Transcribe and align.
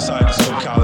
decided 0.00 0.28
to 0.28 0.32
skip 0.32 0.60
college 0.60 0.79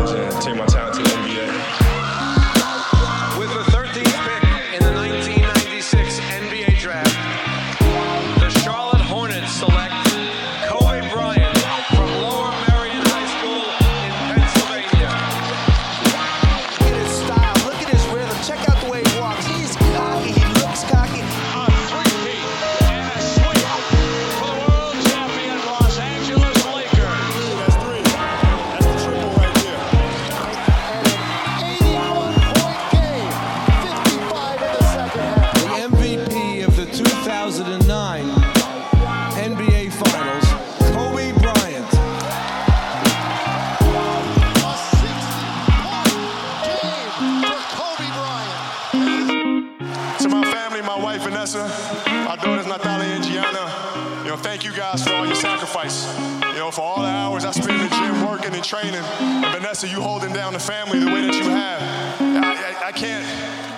sacrifice. 55.56 56.06
You 56.52 56.58
know, 56.58 56.70
for 56.70 56.82
all 56.82 57.00
the 57.00 57.08
hours 57.08 57.44
I 57.44 57.50
spent 57.50 57.70
in 57.70 57.78
the 57.78 57.88
gym 57.88 58.26
working 58.26 58.54
and 58.54 58.62
training. 58.62 58.94
And 58.94 59.54
Vanessa, 59.54 59.88
you 59.88 60.00
holding 60.00 60.32
down 60.32 60.52
the 60.52 60.58
family 60.58 60.98
the 60.98 61.06
way 61.06 61.22
that 61.22 61.34
you 61.34 61.44
have. 61.44 61.80
I, 62.20 62.84
I, 62.84 62.88
I 62.88 62.92
can't, 62.92 63.26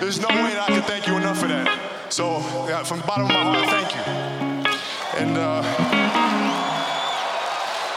there's 0.01 0.19
no 0.19 0.27
way 0.27 0.53
that 0.53 0.69
I 0.69 0.73
can 0.73 0.83
thank 0.83 1.07
you 1.07 1.15
enough 1.15 1.39
for 1.39 1.47
that. 1.47 1.67
So, 2.09 2.39
yeah, 2.67 2.83
from 2.83 2.99
the 2.99 3.07
bottom 3.07 3.25
of 3.25 3.31
my 3.31 3.43
heart, 3.43 3.69
thank 3.69 3.95
you. 3.95 4.01
And 5.19 5.37
uh, 5.37 5.63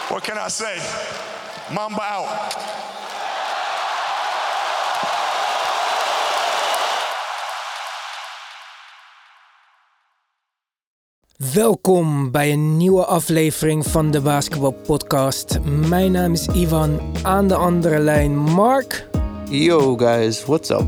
what 0.08 0.22
can 0.22 0.38
I 0.38 0.48
say? 0.48 0.78
Mamba 1.72 2.02
out. 2.02 2.81
Welkom 11.50 12.30
bij 12.30 12.52
een 12.52 12.76
nieuwe 12.76 13.04
aflevering 13.04 13.86
van 13.86 14.10
de 14.10 14.20
Basketball 14.20 14.72
Podcast. 14.72 15.58
Mijn 15.88 16.12
naam 16.12 16.32
is 16.32 16.46
Ivan, 16.46 17.00
aan 17.22 17.48
de 17.48 17.54
andere 17.54 17.98
lijn 17.98 18.36
Mark. 18.36 19.08
Yo 19.50 19.96
guys, 19.96 20.44
what's 20.44 20.70
up? 20.70 20.84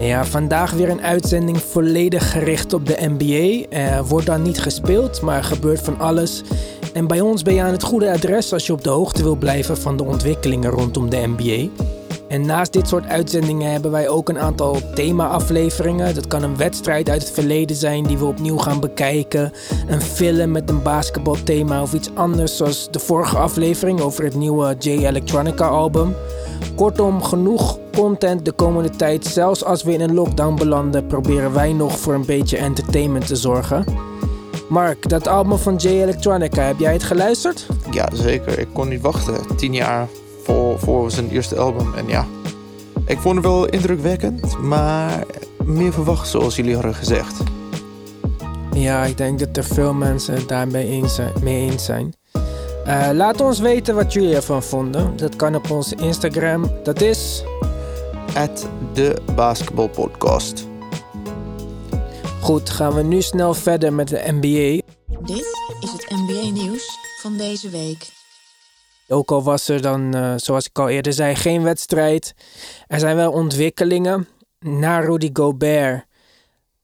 Ja, 0.00 0.24
vandaag 0.24 0.72
weer 0.72 0.88
een 0.88 1.02
uitzending 1.02 1.58
volledig 1.58 2.30
gericht 2.30 2.72
op 2.72 2.86
de 2.86 2.98
NBA. 3.00 3.76
Er 3.76 4.04
wordt 4.04 4.26
dan 4.26 4.42
niet 4.42 4.60
gespeeld, 4.60 5.20
maar 5.20 5.36
er 5.36 5.44
gebeurt 5.44 5.80
van 5.80 6.00
alles. 6.00 6.42
En 6.92 7.06
bij 7.06 7.20
ons 7.20 7.42
ben 7.42 7.54
je 7.54 7.62
aan 7.62 7.72
het 7.72 7.82
goede 7.82 8.12
adres 8.12 8.52
als 8.52 8.66
je 8.66 8.72
op 8.72 8.84
de 8.84 8.90
hoogte 8.90 9.22
wil 9.22 9.36
blijven 9.36 9.76
van 9.76 9.96
de 9.96 10.04
ontwikkelingen 10.04 10.70
rondom 10.70 11.10
de 11.10 11.32
NBA. 11.36 11.68
En 12.32 12.46
naast 12.46 12.72
dit 12.72 12.88
soort 12.88 13.06
uitzendingen 13.06 13.72
hebben 13.72 13.90
wij 13.90 14.08
ook 14.08 14.28
een 14.28 14.38
aantal 14.38 14.76
thema-afleveringen. 14.94 16.14
Dat 16.14 16.26
kan 16.26 16.42
een 16.42 16.56
wedstrijd 16.56 17.08
uit 17.08 17.22
het 17.22 17.30
verleden 17.30 17.76
zijn 17.76 18.04
die 18.04 18.18
we 18.18 18.24
opnieuw 18.24 18.56
gaan 18.56 18.80
bekijken. 18.80 19.52
Een 19.86 20.00
film 20.00 20.50
met 20.50 20.70
een 20.70 20.82
basketbalthema 20.82 21.82
of 21.82 21.92
iets 21.92 22.10
anders 22.14 22.56
zoals 22.56 22.88
de 22.90 22.98
vorige 22.98 23.38
aflevering 23.38 24.00
over 24.00 24.24
het 24.24 24.34
nieuwe 24.34 24.76
J 24.78 24.88
Electronica 24.88 25.66
album. 25.66 26.14
Kortom, 26.74 27.22
genoeg 27.22 27.78
content 27.96 28.44
de 28.44 28.52
komende 28.52 28.90
tijd. 28.90 29.26
Zelfs 29.26 29.64
als 29.64 29.82
we 29.82 29.92
in 29.92 30.00
een 30.00 30.14
lockdown 30.14 30.54
belanden, 30.54 31.06
proberen 31.06 31.52
wij 31.52 31.72
nog 31.72 31.98
voor 31.98 32.14
een 32.14 32.26
beetje 32.26 32.56
entertainment 32.56 33.26
te 33.26 33.36
zorgen. 33.36 33.84
Mark, 34.68 35.08
dat 35.08 35.28
album 35.28 35.58
van 35.58 35.76
J 35.76 35.86
Electronica, 35.86 36.62
heb 36.62 36.78
jij 36.78 36.92
het 36.92 37.02
geluisterd? 37.02 37.66
Ja, 37.90 38.08
zeker. 38.12 38.58
Ik 38.58 38.68
kon 38.72 38.88
niet 38.88 39.00
wachten. 39.00 39.56
Tien 39.56 39.74
jaar 39.74 40.08
voor, 40.78 41.00
voor 41.00 41.10
zijn 41.10 41.30
eerste 41.30 41.58
album. 41.58 41.94
En 41.94 42.08
ja, 42.08 42.26
ik 43.06 43.18
vond 43.18 43.34
het 43.34 43.44
wel 43.44 43.66
indrukwekkend, 43.66 44.58
maar 44.58 45.24
meer 45.64 45.92
verwacht 45.92 46.28
zoals 46.28 46.56
jullie 46.56 46.74
hadden 46.74 46.94
gezegd. 46.94 47.42
Ja, 48.72 49.04
ik 49.04 49.16
denk 49.16 49.38
dat 49.38 49.56
er 49.56 49.64
veel 49.64 49.94
mensen 49.94 50.34
het 50.34 50.48
daarmee 50.48 50.86
eens 50.88 51.14
zijn. 51.14 51.32
Mee 51.42 51.70
eens 51.70 51.84
zijn. 51.84 52.14
Eh, 52.84 53.08
laat 53.12 53.40
ons 53.40 53.58
weten 53.58 53.94
wat 53.94 54.12
jullie 54.12 54.34
ervan 54.34 54.62
vonden. 54.62 55.16
Dat 55.16 55.36
kan 55.36 55.54
op 55.54 55.70
onze 55.70 55.96
Instagram. 55.96 56.70
Dat 56.82 57.00
is. 57.00 57.44
At 58.34 58.68
de 58.92 59.22
Basketball 59.34 59.88
Podcast. 59.88 60.66
Goed, 62.40 62.70
gaan 62.70 62.94
we 62.94 63.02
nu 63.02 63.22
snel 63.22 63.54
verder 63.54 63.92
met 63.92 64.08
de 64.08 64.22
NBA. 64.26 64.94
Dit 65.24 65.46
is 65.80 65.92
het 65.92 66.10
NBA-nieuws 66.10 66.98
van 67.20 67.36
deze 67.36 67.68
week. 67.68 68.21
Ook 69.12 69.30
al 69.30 69.42
was 69.42 69.68
er 69.68 69.82
dan, 69.82 70.14
eh, 70.14 70.34
zoals 70.36 70.66
ik 70.66 70.78
al 70.78 70.88
eerder 70.88 71.12
zei, 71.12 71.34
geen 71.34 71.62
wedstrijd. 71.62 72.34
Er 72.86 72.98
zijn 72.98 73.16
wel 73.16 73.32
ontwikkelingen. 73.32 74.28
Na 74.58 74.98
Rudy 74.98 75.30
Gobert 75.32 76.04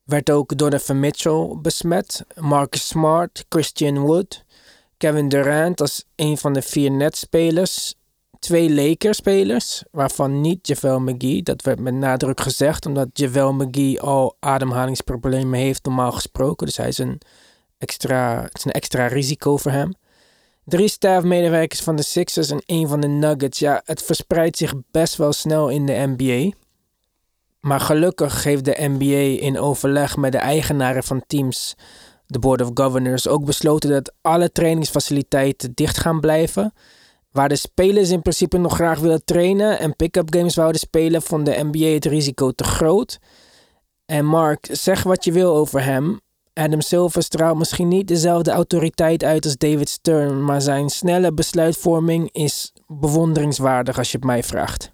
werd 0.05 0.31
ook 0.31 0.57
Donovan 0.57 1.01
Mitchell 1.01 1.57
besmet. 1.63 2.25
Marcus 2.35 2.87
Smart, 2.87 3.45
Christian 3.49 3.99
Wood, 3.99 4.45
Kevin 4.97 5.29
Durant 5.29 5.81
als 5.81 6.05
een 6.17 6.39
van 6.39 6.53
de 6.53 6.63
vier 6.63 6.91
netspelers. 6.91 7.95
Twee 8.39 8.75
Lakers-spelers, 8.75 9.83
waarvan 9.91 10.41
niet 10.41 10.67
JaVale 10.67 11.01
McGee. 11.01 11.43
Dat 11.43 11.63
werd 11.63 11.81
met 11.81 11.95
nadruk 11.95 12.41
gezegd, 12.41 12.87
omdat 12.87 13.09
JaVale 13.13 13.53
McGee 13.53 14.01
al 14.01 14.37
ademhalingsproblemen 14.41 15.59
heeft 15.59 15.85
normaal 15.85 16.13
gesproken. 16.13 16.67
Dus 16.67 16.77
hij 16.77 16.89
is 16.89 16.99
een 16.99 17.21
extra, 17.79 18.43
het 18.43 18.57
is 18.57 18.65
een 18.65 18.71
extra 18.71 19.07
risico 19.07 19.57
voor 19.57 19.73
hem. 19.73 19.93
Drie 20.69 20.89
stafmedewerkers 20.89 21.81
van 21.81 21.97
de 21.97 22.03
Sixers 22.03 22.51
en 22.51 22.63
één 22.67 22.89
van 22.89 23.01
de 23.01 23.07
Nuggets. 23.07 23.59
Ja, 23.59 23.83
het 23.85 24.03
verspreidt 24.03 24.57
zich 24.57 24.75
best 24.91 25.17
wel 25.17 25.33
snel 25.33 25.69
in 25.69 25.87
de 25.87 26.15
NBA. 26.17 26.57
Maar 27.61 27.81
gelukkig 27.81 28.45
heeft 28.45 28.65
de 28.65 28.77
NBA 28.79 29.43
in 29.45 29.59
overleg 29.59 30.17
met 30.17 30.33
de 30.33 30.39
eigenaren 30.39 31.03
van 31.03 31.23
teams, 31.27 31.75
de 32.27 32.39
Board 32.39 32.61
of 32.61 32.71
Governors, 32.75 33.29
ook 33.29 33.45
besloten 33.45 33.91
dat 33.91 34.13
alle 34.21 34.53
trainingsfaciliteiten 34.53 35.73
dicht 35.75 35.99
gaan 35.99 36.21
blijven. 36.21 36.73
Waar 37.31 37.49
de 37.49 37.57
spelers 37.57 38.11
in 38.11 38.23
principe 38.23 38.59
nog 38.59 38.75
graag 38.75 38.99
willen 38.99 39.25
trainen 39.25 39.79
en 39.79 39.97
pick-up 39.97 40.35
games 40.35 40.55
wouden 40.55 40.81
spelen, 40.81 41.23
vond 41.23 41.47
de 41.47 41.69
NBA 41.71 41.87
het 41.87 42.05
risico 42.05 42.51
te 42.51 42.65
groot. 42.65 43.19
En 44.07 44.25
Mark, 44.25 44.69
zeg 44.71 45.03
wat 45.03 45.25
je 45.25 45.33
wil 45.33 45.57
over 45.57 45.85
hem. 45.85 46.21
Adam 46.59 46.81
Silver 46.81 47.23
straalt 47.23 47.59
misschien 47.59 47.89
niet 47.89 48.09
dezelfde 48.09 48.51
autoriteit 48.51 49.25
uit 49.25 49.45
als 49.45 49.57
David 49.57 49.89
Stern, 49.89 50.45
maar 50.45 50.61
zijn 50.61 50.89
snelle 50.89 51.33
besluitvorming 51.33 52.33
is 52.33 52.73
bewonderingswaardig 52.87 53.99
als 53.99 54.11
je 54.11 54.17
het 54.17 54.27
mij 54.27 54.43
vraagt. 54.43 54.93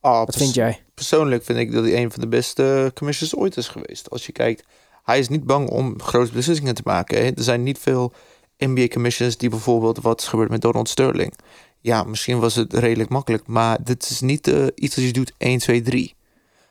Ah, 0.00 0.18
Wat 0.18 0.36
vind 0.36 0.54
jij? 0.54 0.82
Persoonlijk 0.94 1.44
vind 1.44 1.58
ik 1.58 1.72
dat 1.72 1.84
hij 1.84 2.02
een 2.02 2.10
van 2.10 2.20
de 2.20 2.28
beste 2.28 2.90
commissioners 2.94 3.38
ooit 3.38 3.56
is 3.56 3.68
geweest. 3.68 4.10
Als 4.10 4.26
je 4.26 4.32
kijkt, 4.32 4.64
hij 5.02 5.18
is 5.18 5.28
niet 5.28 5.44
bang 5.44 5.68
om 5.68 6.00
grote 6.00 6.32
beslissingen 6.32 6.74
te 6.74 6.82
maken. 6.84 7.18
Hè? 7.18 7.24
Er 7.24 7.42
zijn 7.42 7.62
niet 7.62 7.78
veel 7.78 8.12
NBA 8.58 8.86
commissioners 8.88 9.36
die 9.36 9.48
bijvoorbeeld 9.48 10.00
wat 10.00 10.20
is 10.20 10.26
gebeurd 10.28 10.50
met 10.50 10.60
Donald 10.60 10.88
Sterling. 10.88 11.34
Ja, 11.80 12.02
misschien 12.02 12.38
was 12.38 12.54
het 12.54 12.72
redelijk 12.72 13.10
makkelijk, 13.10 13.46
maar 13.46 13.78
dit 13.84 14.10
is 14.10 14.20
niet 14.20 14.48
eh, 14.48 14.66
iets 14.74 14.96
als 14.96 15.04
je 15.04 15.12
doet 15.12 15.32
1, 15.38 15.58
2, 15.58 15.82
3. 15.82 16.14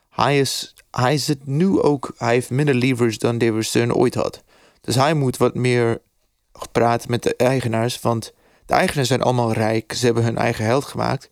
Hij, 0.10 0.40
is, 0.40 0.74
hij 0.92 1.18
zit 1.18 1.46
nu 1.46 1.82
ook, 1.82 2.14
hij 2.18 2.34
heeft 2.34 2.50
minder 2.50 2.76
leverage 2.76 3.18
dan 3.18 3.38
David 3.38 3.66
Stern 3.66 3.94
ooit 3.94 4.16
had. 4.16 4.44
Dus 4.82 4.96
hij 4.96 5.14
moet 5.14 5.38
wat 5.38 5.56
meer 5.56 6.02
praten 6.72 7.12
met 7.12 7.24
de 7.24 7.36
eigenaars, 7.36 8.02
want 8.02 8.34
de 8.66 8.74
eigenaars 8.74 9.08
zijn 9.08 9.22
allemaal 9.22 9.54
rijk. 9.54 9.94
Ze 9.94 10.06
hebben 10.06 10.24
hun 10.24 10.38
eigen 10.38 10.66
geld 10.66 10.86
gemaakt. 10.86 11.30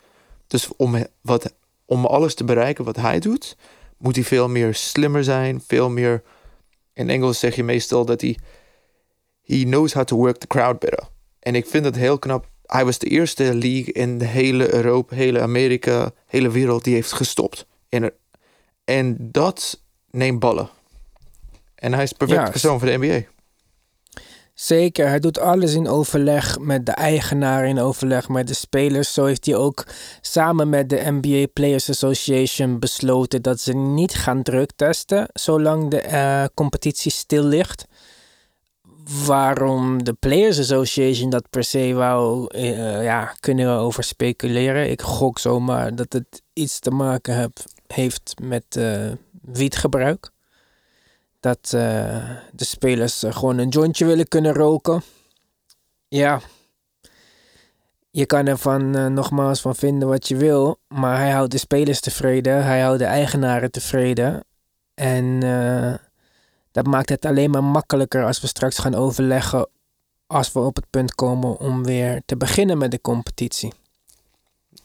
Dus 0.48 0.68
om, 0.76 1.06
wat, 1.22 1.54
om 1.86 2.06
alles 2.06 2.34
te 2.34 2.44
bereiken 2.44 2.86
wat 2.86 2.96
hij 2.96 3.20
doet, 3.20 3.58
moet 3.98 4.16
hij 4.16 4.24
veel 4.24 4.50
meer 4.50 4.76
slimmer 4.76 5.24
zijn, 5.24 5.64
veel 5.68 5.90
meer... 5.90 6.24
In 6.94 7.10
Engels 7.10 7.40
zeg 7.40 7.56
je 7.56 7.64
meestal 7.64 8.06
dat 8.06 8.22
hij... 8.22 8.38
He 9.44 9.64
knows 9.64 9.94
how 9.94 10.04
to 10.04 10.16
work 10.16 10.38
the 10.38 10.48
crowd 10.48 10.80
better. 10.80 11.08
En 11.40 11.56
ik 11.56 11.68
vind 11.68 11.86
het 11.86 11.96
heel 11.96 12.20
knap. 12.20 12.50
Hij 12.66 12.86
was 12.86 12.98
de 12.98 13.08
eerste 13.08 13.44
league 13.44 13.94
in 13.94 14.18
de 14.18 14.26
hele 14.26 14.74
Europa, 14.74 15.16
hele 15.16 15.42
Amerika, 15.42 16.12
hele 16.26 16.50
wereld 16.50 16.84
die 16.84 16.94
heeft 16.94 17.12
gestopt. 17.12 17.66
En, 17.90 18.12
en 18.88 19.16
dat 19.32 19.82
neemt 20.12 20.40
ballen. 20.40 20.70
En 21.76 21.94
hij 21.94 22.04
is 22.04 22.10
de 22.10 22.16
perfecte 22.16 22.44
Ja, 22.44 22.50
persoon 22.50 22.80
voor 22.80 22.88
de 22.88 22.98
NBA. 22.98 23.24
Zeker, 24.54 25.08
hij 25.08 25.20
doet 25.20 25.40
alles 25.40 25.74
in 25.74 25.88
overleg 25.88 26.60
met 26.60 26.86
de 26.86 26.92
eigenaar, 26.92 27.68
in 27.68 27.80
overleg 27.80 28.30
met 28.30 28.48
de 28.48 28.54
spelers. 28.54 29.14
Zo 29.14 29.26
heeft 29.26 29.46
hij 29.46 29.56
ook 29.56 29.86
samen 30.22 30.70
met 30.70 30.90
de 30.90 31.04
NBA 31.06 31.46
Players 31.54 31.90
Association 31.90 32.80
besloten 32.80 33.42
dat 33.42 33.60
ze 33.60 33.74
niet 33.74 34.14
gaan 34.14 34.44
drugtesten 34.44 35.28
zolang 35.34 35.90
de 35.90 36.02
eh, 36.02 36.46
competitie 36.54 37.12
stil 37.12 37.44
ligt. 37.44 37.86
waarom 39.26 40.04
de 40.04 40.14
Players 40.14 40.60
Association 40.60 41.30
dat 41.30 41.50
per 41.50 41.64
se 41.64 41.94
wou, 41.94 42.48
eh, 42.54 43.04
ja, 43.04 43.34
kunnen 43.40 43.66
we 43.76 43.82
over 43.82 44.04
speculeren. 44.04 44.92
Ik 44.92 45.02
gok 45.02 45.40
zomaar 45.40 45.96
dat 45.96 46.14
het 46.14 46.42
iets 46.54 46.80
te 46.80 46.92
maken 46.92 47.36
heb, 47.36 47.60
heeft 47.94 48.34
met 48.42 48.76
eh, 48.76 49.12
wietgebruik. 49.42 50.32
Dat 51.40 51.74
eh, 51.74 52.30
de 52.52 52.66
spelers 52.66 53.24
eh, 53.24 53.36
gewoon 53.36 53.58
een 53.58 53.70
jointje 53.70 54.06
willen 54.06 54.28
kunnen 54.28 54.54
roken. 54.54 55.02
Ja, 56.08 56.40
je 58.12 58.26
kan 58.26 58.48
er 58.48 58.58
van 58.58 58.96
eh, 58.96 59.06
nogmaals 59.06 59.62
van 59.62 59.76
vinden 59.76 60.08
wat 60.08 60.28
je 60.28 60.36
wil, 60.36 60.80
maar 60.88 61.18
hij 61.18 61.32
houdt 61.32 61.52
de 61.52 61.58
spelers 61.58 62.00
tevreden, 62.00 62.64
hij 62.64 62.82
houdt 62.82 63.00
de 63.00 63.06
eigenaren 63.06 63.72
tevreden. 63.72 64.46
En 64.94 65.40
dat 66.72 66.86
maakt 66.86 67.10
het 67.10 67.26
alleen 67.26 67.50
maar 67.50 67.64
makkelijker 67.64 68.26
als 68.26 68.42
we 68.42 68.48
straks 68.48 68.78
gaan 68.78 68.96
overleggen 68.96 69.70
als 70.28 70.52
we 70.52 70.60
op 70.60 70.76
het 70.76 70.90
punt 70.90 71.16
komen 71.16 71.60
om 71.60 71.84
weer 71.84 72.22
te 72.26 72.38
beginnen 72.38 72.78
met 72.78 72.92
de 72.92 73.02
competitie. 73.02 73.74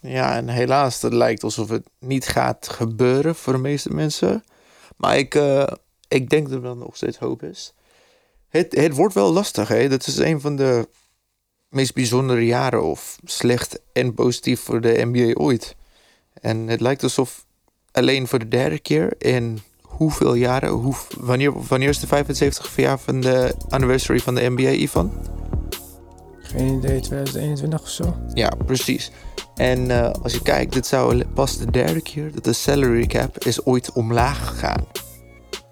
Ja, 0.02 0.36
en 0.36 0.48
helaas, 0.48 1.02
het 1.02 1.12
lijkt 1.12 1.42
alsof 1.42 1.68
het 1.68 1.88
niet 1.98 2.26
gaat 2.26 2.68
gebeuren 2.68 3.34
voor 3.34 3.52
de 3.52 3.58
meeste 3.58 3.94
mensen. 3.94 4.44
Maar 4.96 5.18
ik, 5.18 5.34
eh, 5.34 5.66
ik 6.08 6.30
denk 6.30 6.48
dat 6.48 6.64
er 6.64 6.76
nog 6.76 6.96
steeds 6.96 7.18
hoop 7.18 7.42
is. 7.42 7.74
Het, 8.48 8.74
het 8.74 8.94
wordt 8.94 9.14
wel 9.14 9.32
lastig, 9.32 9.68
hè. 9.68 9.88
Dat 9.88 10.06
is 10.06 10.16
een 10.16 10.40
van 10.40 10.56
de 10.56 10.88
meest 11.68 11.94
bijzondere 11.94 12.46
jaren, 12.46 12.82
of 12.82 13.18
slecht 13.24 13.80
en 13.92 14.14
positief 14.14 14.60
voor 14.60 14.80
de 14.80 15.04
NBA 15.04 15.40
ooit. 15.40 15.76
En 16.40 16.68
het 16.68 16.80
lijkt 16.80 17.02
alsof 17.02 17.46
alleen 17.92 18.26
voor 18.26 18.38
de 18.38 18.48
derde 18.48 18.78
keer 18.78 19.14
in 19.18 19.60
hoeveel 19.82 20.34
jaren, 20.34 20.70
hoe, 20.70 20.94
wanneer, 21.18 21.66
wanneer 21.66 21.88
is 21.88 22.00
de 22.00 22.06
75 22.06 22.76
jaar 22.76 22.98
van 22.98 23.20
de 23.20 23.54
anniversary 23.68 24.20
van 24.20 24.34
de 24.34 24.50
NBA, 24.50 24.70
Ivan? 24.70 25.12
Geen 26.52 26.76
idee, 26.76 27.00
2021 27.00 27.80
of 27.80 27.88
zo. 27.88 28.16
Ja, 28.34 28.52
precies. 28.66 29.10
En 29.54 29.90
eh, 29.90 30.10
als 30.22 30.32
je 30.32 30.42
kijkt, 30.42 30.72
dit 30.72 30.86
zou 30.86 31.24
pas 31.24 31.58
de 31.58 31.70
derde 31.70 32.02
keer 32.02 32.32
dat 32.32 32.44
de 32.44 32.52
salary 32.52 33.06
cap 33.06 33.38
is 33.44 33.64
ooit 33.64 33.92
omlaag 33.92 34.48
gegaan. 34.48 34.86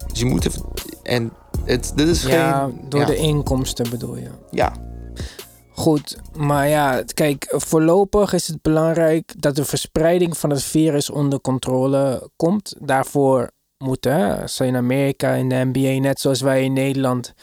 Dus 0.07 0.19
je 0.19 0.25
moet 0.25 0.47
even... 0.47 0.63
En 1.03 1.33
het, 1.65 1.93
dit 1.95 2.09
is 2.09 2.23
Ja, 2.23 2.65
geen... 2.65 2.81
door 2.89 3.01
ja, 3.01 3.07
de 3.07 3.17
inkomsten 3.17 3.91
bedoel 3.91 4.17
je. 4.17 4.29
Ja, 4.51 4.73
Goed, 5.81 6.19
maar 6.37 6.69
ja, 6.69 7.03
kijk, 7.15 7.55
voorlopig 7.57 8.33
is 8.33 8.49
het 8.49 8.63
belangrijk 8.63 9.35
dat 9.39 9.57
de 9.57 9.65
verspreiding 9.65 10.37
van 10.37 10.51
het 10.51 10.63
virus 10.63 11.11
onder 11.11 11.41
controle 11.41 12.31
komt. 12.37 12.75
Daarvoor 12.79 13.51
moeten, 13.79 14.13
hè, 14.13 14.41
je 14.41 14.67
in 14.67 14.77
Amerika, 14.77 15.33
in 15.33 15.49
de 15.49 15.71
NBA, 15.73 16.01
net 16.01 16.21
zoals 16.21 16.41
wij 16.41 16.65
in 16.65 16.73
Nederland, 16.73 17.35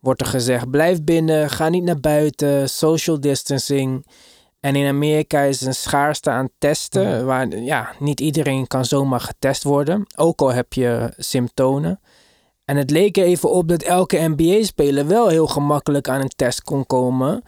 wordt 0.00 0.20
er 0.20 0.26
gezegd: 0.26 0.70
blijf 0.70 1.02
binnen, 1.02 1.50
ga 1.50 1.68
niet 1.68 1.84
naar 1.84 2.00
buiten, 2.00 2.68
social 2.68 3.20
distancing. 3.20 4.06
En 4.60 4.76
in 4.76 4.86
Amerika 4.86 5.40
is 5.40 5.60
een 5.60 5.74
schaarste 5.74 6.30
aan 6.30 6.48
testen, 6.58 7.26
waar 7.26 7.58
ja, 7.58 7.92
niet 7.98 8.20
iedereen 8.20 8.66
kan 8.66 8.84
zomaar 8.84 9.20
getest 9.20 9.62
worden, 9.62 10.06
ook 10.16 10.40
al 10.40 10.52
heb 10.52 10.72
je 10.72 11.12
symptomen. 11.16 12.00
En 12.64 12.76
het 12.76 12.90
leek 12.90 13.16
er 13.16 13.24
even 13.24 13.50
op 13.50 13.68
dat 13.68 13.82
elke 13.82 14.28
NBA-speler 14.36 15.06
wel 15.06 15.28
heel 15.28 15.46
gemakkelijk 15.46 16.08
aan 16.08 16.20
een 16.20 16.32
test 16.36 16.62
kon 16.62 16.86
komen. 16.86 17.42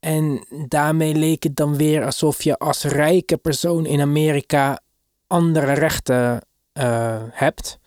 En 0.00 0.46
daarmee 0.68 1.14
leek 1.14 1.42
het 1.42 1.56
dan 1.56 1.76
weer 1.76 2.04
alsof 2.04 2.42
je 2.42 2.58
als 2.58 2.84
rijke 2.84 3.36
persoon 3.36 3.86
in 3.86 4.00
Amerika 4.00 4.80
andere 5.26 5.72
rechten 5.72 6.40
eh, 6.72 7.22
hebt. 7.30 7.78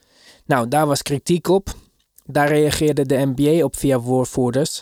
Nou, 0.45 0.67
daar 0.67 0.87
was 0.87 1.01
kritiek 1.01 1.47
op. 1.47 1.69
Daar 2.31 2.47
reageerde 2.47 3.05
de 3.05 3.31
NBA 3.35 3.63
op 3.63 3.75
via 3.75 3.99
woordvoerders. 3.99 4.81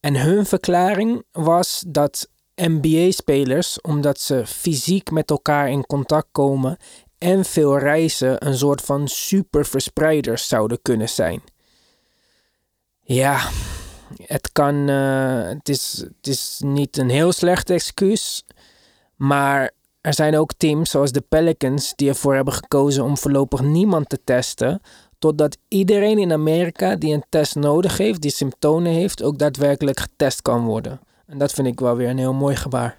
En 0.00 0.16
hun 0.20 0.46
verklaring 0.46 1.24
was 1.32 1.84
dat 1.86 2.28
NBA-spelers, 2.54 3.80
omdat 3.80 4.20
ze 4.20 4.46
fysiek 4.46 5.10
met 5.10 5.30
elkaar 5.30 5.70
in 5.70 5.86
contact 5.86 6.28
komen 6.32 6.76
en 7.18 7.44
veel 7.44 7.78
reizen, 7.78 8.46
een 8.46 8.56
soort 8.56 8.80
van 8.80 9.08
superverspreiders 9.08 10.48
zouden 10.48 10.78
kunnen 10.82 11.08
zijn. 11.08 11.42
Ja, 13.00 13.48
het 14.22 14.52
kan. 14.52 14.88
eh, 14.88 15.48
het, 15.48 15.68
is, 15.68 16.04
het 16.16 16.26
is 16.26 16.60
niet 16.64 16.96
een 16.96 17.10
heel 17.10 17.32
slecht 17.32 17.70
excuus. 17.70 18.44
Maar 19.16 19.70
er 20.00 20.14
zijn 20.14 20.36
ook 20.36 20.52
teams 20.56 20.90
zoals 20.90 21.12
de 21.12 21.20
Pelicans 21.20 21.92
die 21.96 22.08
ervoor 22.08 22.34
hebben 22.34 22.54
gekozen 22.54 23.04
om 23.04 23.18
voorlopig 23.18 23.60
niemand 23.60 24.08
te 24.08 24.18
testen. 24.24 24.80
Totdat 25.18 25.56
iedereen 25.68 26.18
in 26.18 26.32
Amerika 26.32 26.96
die 26.96 27.14
een 27.14 27.24
test 27.28 27.54
nodig 27.54 27.98
heeft, 27.98 28.22
die 28.22 28.30
symptomen 28.30 28.92
heeft, 28.92 29.22
ook 29.22 29.38
daadwerkelijk 29.38 30.00
getest 30.00 30.42
kan 30.42 30.64
worden. 30.64 31.00
En 31.26 31.38
dat 31.38 31.52
vind 31.52 31.66
ik 31.66 31.80
wel 31.80 31.96
weer 31.96 32.08
een 32.08 32.18
heel 32.18 32.34
mooi 32.34 32.56
gebaar. 32.56 32.98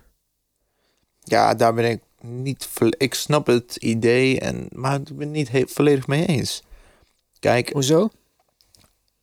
ja, 1.24 1.54
daar 1.54 1.74
ben 1.74 1.90
ik 1.90 2.02
niet... 2.22 2.70
Ik 2.98 3.14
snap 3.14 3.48
het 3.48 3.76
idee, 3.76 4.40
en, 4.40 4.68
maar 4.72 5.00
ik 5.00 5.18
ben 5.18 5.34
het 5.34 5.52
niet 5.52 5.72
volledig 5.72 6.08
mee 6.08 6.26
eens. 6.26 6.64
Kijk, 7.40 7.70
Hoezo? 7.74 8.10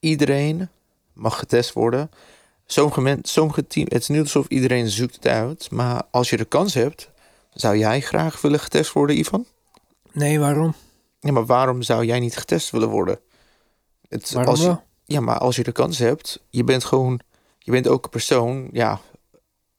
iedereen 0.00 0.69
mag 1.12 1.38
getest 1.38 1.73
worden. 1.73 2.11
Sommige, 2.67 3.00
men, 3.00 3.19
sommige 3.23 3.67
teams, 3.67 3.88
het 3.93 4.02
is 4.02 4.08
niet 4.08 4.20
alsof 4.20 4.49
iedereen 4.49 4.88
zoekt 4.88 5.14
het 5.14 5.26
uit. 5.26 5.70
Maar 5.70 6.02
als 6.11 6.31
je 6.31 6.37
de 6.37 6.44
kans 6.44 6.75
hebt, 6.75 7.11
zou 7.52 7.76
jij 7.76 8.00
graag 8.00 8.40
willen 8.40 8.61
getest 8.61 8.93
worden, 8.93 9.19
Ivan? 9.19 9.47
Nee, 10.12 10.38
waarom? 10.38 10.75
Ja, 11.25 11.32
maar 11.32 11.47
waarom 11.47 11.82
zou 11.82 12.05
jij 12.05 12.19
niet 12.21 12.37
getest 12.37 12.71
willen 12.71 12.88
worden? 12.88 13.19
Het, 14.09 14.32
Waarom 14.32 14.50
als 14.50 14.65
wel? 14.65 14.82
Ja, 15.05 15.21
maar 15.21 15.38
als 15.38 15.56
je 15.56 15.62
de 15.62 15.73
kans 15.73 15.99
hebt, 15.99 16.43
je 16.50 16.65
bent 16.65 16.85
gewoon, 16.85 17.21
je 17.59 17.71
bent 17.71 17.88
ook 17.88 18.05
een 18.05 18.11
persoon, 18.11 18.69
ja. 18.73 19.00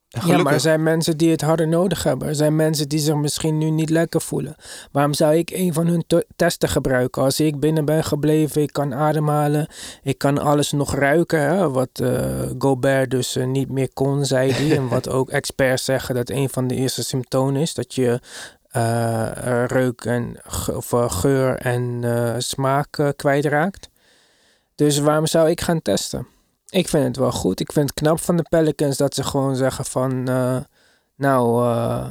Ja, 0.07 0.21
gelukkig- 0.21 0.43
maar 0.43 0.53
er 0.53 0.59
zijn 0.59 0.83
mensen 0.83 1.17
die 1.17 1.31
het 1.31 1.41
harder 1.41 1.67
nodig 1.67 2.03
hebben. 2.03 2.27
Er 2.27 2.35
zijn 2.35 2.55
mensen 2.55 2.89
die 2.89 2.99
zich 2.99 3.15
misschien 3.15 3.57
nu 3.57 3.69
niet 3.69 3.89
lekker 3.89 4.21
voelen. 4.21 4.55
Waarom 4.91 5.13
zou 5.13 5.35
ik 5.35 5.49
een 5.51 5.73
van 5.73 5.87
hun 5.87 6.03
te- 6.07 6.25
testen 6.35 6.69
gebruiken? 6.69 7.21
Als 7.21 7.39
ik 7.39 7.59
binnen 7.59 7.85
ben 7.85 8.03
gebleven, 8.03 8.61
ik 8.61 8.73
kan 8.73 8.93
ademhalen, 8.93 9.67
ik 10.03 10.17
kan 10.17 10.37
alles 10.37 10.71
nog 10.71 10.95
ruiken. 10.95 11.41
Hè? 11.41 11.69
Wat 11.69 11.89
eh, 11.93 12.41
Gobert 12.57 13.11
dus 13.11 13.35
eh, 13.35 13.45
niet 13.45 13.69
meer 13.69 13.93
kon, 13.93 14.25
zei 14.25 14.51
hij. 14.51 14.75
en 14.77 14.87
wat 14.87 15.09
ook 15.09 15.29
experts 15.29 15.83
zeggen 15.85 16.15
dat 16.15 16.29
een 16.29 16.49
van 16.49 16.67
de 16.67 16.75
eerste 16.75 17.03
symptomen 17.03 17.61
is 17.61 17.73
dat 17.73 17.93
je 17.95 18.19
reuk 19.67 20.05
en 20.05 20.37
of, 20.73 20.93
eh, 20.93 21.09
geur 21.11 21.57
en 21.57 21.99
eh, 22.03 22.35
smaak 22.37 22.97
eh, 22.97 23.09
kwijtraakt. 23.15 23.89
Dus 24.75 24.99
waarom 24.99 25.27
zou 25.27 25.49
ik 25.49 25.61
gaan 25.61 25.81
testen? 25.81 26.27
Ik 26.69 26.87
vind 26.87 27.03
het 27.05 27.17
wel 27.17 27.31
goed. 27.31 27.59
Ik 27.59 27.71
vind 27.71 27.89
het 27.89 27.99
knap 27.99 28.19
van 28.19 28.37
de 28.37 28.45
Pelicans 28.49 28.97
dat 28.97 29.15
ze 29.15 29.23
gewoon 29.23 29.55
zeggen 29.55 29.85
van... 29.85 30.27
eh, 30.27 30.57
nou, 31.15 31.65
eh, 31.65 32.09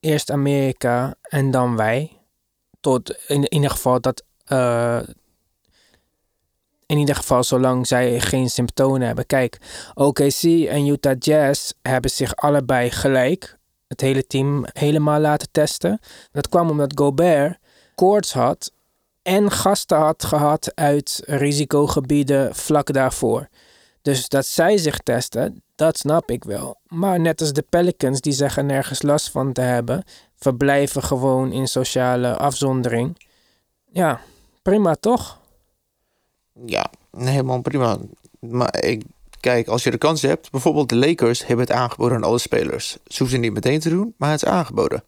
eerst 0.00 0.30
Amerika 0.30 1.14
en 1.22 1.50
dan 1.50 1.76
wij. 1.76 2.20
Tot 2.80 3.10
in, 3.26 3.42
in 3.42 3.52
ieder 3.54 3.70
geval 3.70 4.00
dat... 4.00 4.24
eh, 4.44 5.00
in 6.86 6.98
ieder 6.98 7.14
geval 7.14 7.44
zolang 7.44 7.86
zij 7.86 8.20
geen 8.20 8.50
symptomen 8.50 9.00
hebben. 9.00 9.26
Kijk, 9.26 9.58
OKC 9.94 10.42
en 10.68 10.86
Utah 10.86 11.16
Jazz 11.18 11.72
hebben 11.82 12.10
zich 12.10 12.36
allebei 12.36 12.90
gelijk... 12.90 13.60
het 13.92 14.00
hele 14.00 14.26
team 14.26 14.64
helemaal 14.72 15.20
laten 15.20 15.48
testen. 15.50 16.00
Dat 16.30 16.48
kwam 16.48 16.70
omdat 16.70 16.92
Gobert 16.98 17.58
koorts 17.94 18.32
had... 18.32 18.72
en 19.22 19.50
gasten 19.50 19.98
had 19.98 20.24
gehad 20.24 20.72
uit 20.74 21.22
risicogebieden 21.26 22.54
vlak 22.54 22.92
daarvoor. 22.92 23.48
Dus 24.02 24.28
dat 24.28 24.46
zij 24.46 24.76
zich 24.76 24.98
testen, 24.98 25.62
dat 25.74 25.98
snap 25.98 26.30
ik 26.30 26.44
wel. 26.44 26.76
Maar 26.86 27.20
net 27.20 27.40
als 27.40 27.52
de 27.52 27.64
Pelicans, 27.68 28.20
die 28.20 28.32
zeggen 28.32 28.66
nergens 28.66 29.02
last 29.02 29.30
van 29.30 29.52
te 29.52 29.60
hebben, 29.60 30.04
verblijven 30.36 31.02
gewoon 31.02 31.52
in 31.52 31.68
sociale 31.68 32.36
afzondering. 32.36 33.26
Ja, 33.92 34.20
prima 34.62 34.94
toch? 34.94 35.38
Ja, 36.66 36.90
helemaal 37.10 37.60
prima. 37.60 37.98
Maar 38.40 38.84
ik, 38.84 39.04
kijk, 39.42 39.68
als 39.68 39.82
je 39.84 39.90
de 39.90 39.98
kans 39.98 40.22
hebt, 40.22 40.50
bijvoorbeeld 40.50 40.88
de 40.88 40.96
Lakers 40.96 41.46
hebben 41.46 41.66
het 41.66 41.74
aangeboden 41.74 42.16
aan 42.16 42.24
alle 42.24 42.38
spelers. 42.38 42.88
Ze 42.90 43.18
hoeven 43.18 43.36
het 43.36 43.40
niet 43.40 43.52
meteen 43.64 43.80
te 43.80 43.88
doen, 43.88 44.14
maar 44.16 44.30
het 44.30 44.42
is 44.42 44.48
aangeboden. 44.48 45.04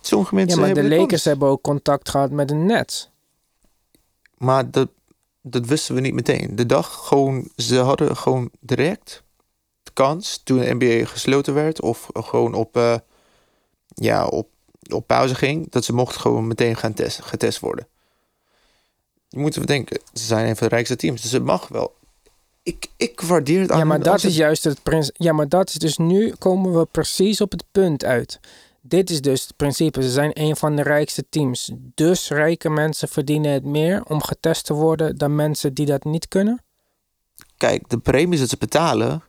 Sommige 0.00 0.34
Ja, 0.36 0.40
mensen 0.40 0.60
maar 0.60 0.74
de 0.74 0.82
Lakers 0.88 1.08
kans. 1.08 1.24
hebben 1.24 1.48
ook 1.48 1.62
contact 1.62 2.08
gehad 2.08 2.30
met 2.30 2.48
de 2.48 2.54
Nets. 2.54 3.10
Maar 4.36 4.70
dat, 4.70 4.88
dat 5.42 5.66
wisten 5.66 5.94
we 5.94 6.00
niet 6.00 6.14
meteen. 6.14 6.56
De 6.56 6.66
dag 6.66 7.06
gewoon, 7.06 7.48
ze 7.56 7.76
hadden 7.78 8.16
gewoon 8.16 8.50
direct 8.60 9.22
de 9.82 9.90
kans 9.92 10.40
toen 10.44 10.58
de 10.58 10.74
NBA 10.78 11.04
gesloten 11.06 11.54
werd 11.54 11.80
of 11.80 12.08
gewoon 12.12 12.54
op, 12.54 12.76
eh, 12.76 12.94
ja, 13.88 14.26
op, 14.26 14.48
op 14.92 15.06
pauze 15.06 15.34
ging, 15.34 15.70
dat 15.70 15.84
ze 15.84 15.92
mochten 15.94 16.20
gewoon 16.20 16.46
meteen 16.46 16.76
gaan 16.76 16.94
test, 16.94 17.22
getest 17.22 17.60
worden. 17.60 17.86
Je 19.28 19.38
moet 19.38 19.54
even 19.56 19.66
denken, 19.66 20.00
ze 20.12 20.24
zijn 20.24 20.48
een 20.48 20.56
van 20.56 20.68
de 20.68 20.74
rijkste 20.74 20.96
teams, 20.96 21.22
dus 21.22 21.32
het 21.32 21.44
mag 21.44 21.68
wel. 21.68 21.96
Ik, 22.68 22.86
ik 22.96 23.20
waardeer 23.20 23.60
het 23.60 23.70
aan 23.70 23.78
Ja, 23.78 23.84
maar 23.84 24.02
dat 24.02 24.12
het- 24.22 24.30
is 24.30 24.36
juist 24.36 24.64
het 24.64 24.82
principe. 24.82 25.22
Ja, 25.24 25.32
maar 25.32 25.48
dat 25.48 25.68
is 25.68 25.74
dus 25.74 25.96
nu 25.96 26.32
komen 26.38 26.78
we 26.78 26.86
precies 26.90 27.40
op 27.40 27.50
het 27.50 27.64
punt 27.72 28.04
uit. 28.04 28.40
Dit 28.80 29.10
is 29.10 29.20
dus 29.20 29.42
het 29.46 29.56
principe. 29.56 30.02
Ze 30.02 30.10
zijn 30.10 30.30
een 30.34 30.56
van 30.56 30.76
de 30.76 30.82
rijkste 30.82 31.24
teams. 31.30 31.70
Dus 31.94 32.28
rijke 32.28 32.70
mensen 32.70 33.08
verdienen 33.08 33.52
het 33.52 33.64
meer 33.64 34.04
om 34.04 34.22
getest 34.22 34.64
te 34.64 34.74
worden 34.74 35.16
dan 35.18 35.34
mensen 35.34 35.74
die 35.74 35.86
dat 35.86 36.04
niet 36.04 36.28
kunnen. 36.28 36.62
kijk, 37.56 37.88
de 37.88 37.98
premies 37.98 38.40
dat 38.40 38.48
ze 38.48 38.56
betalen, 38.58 39.22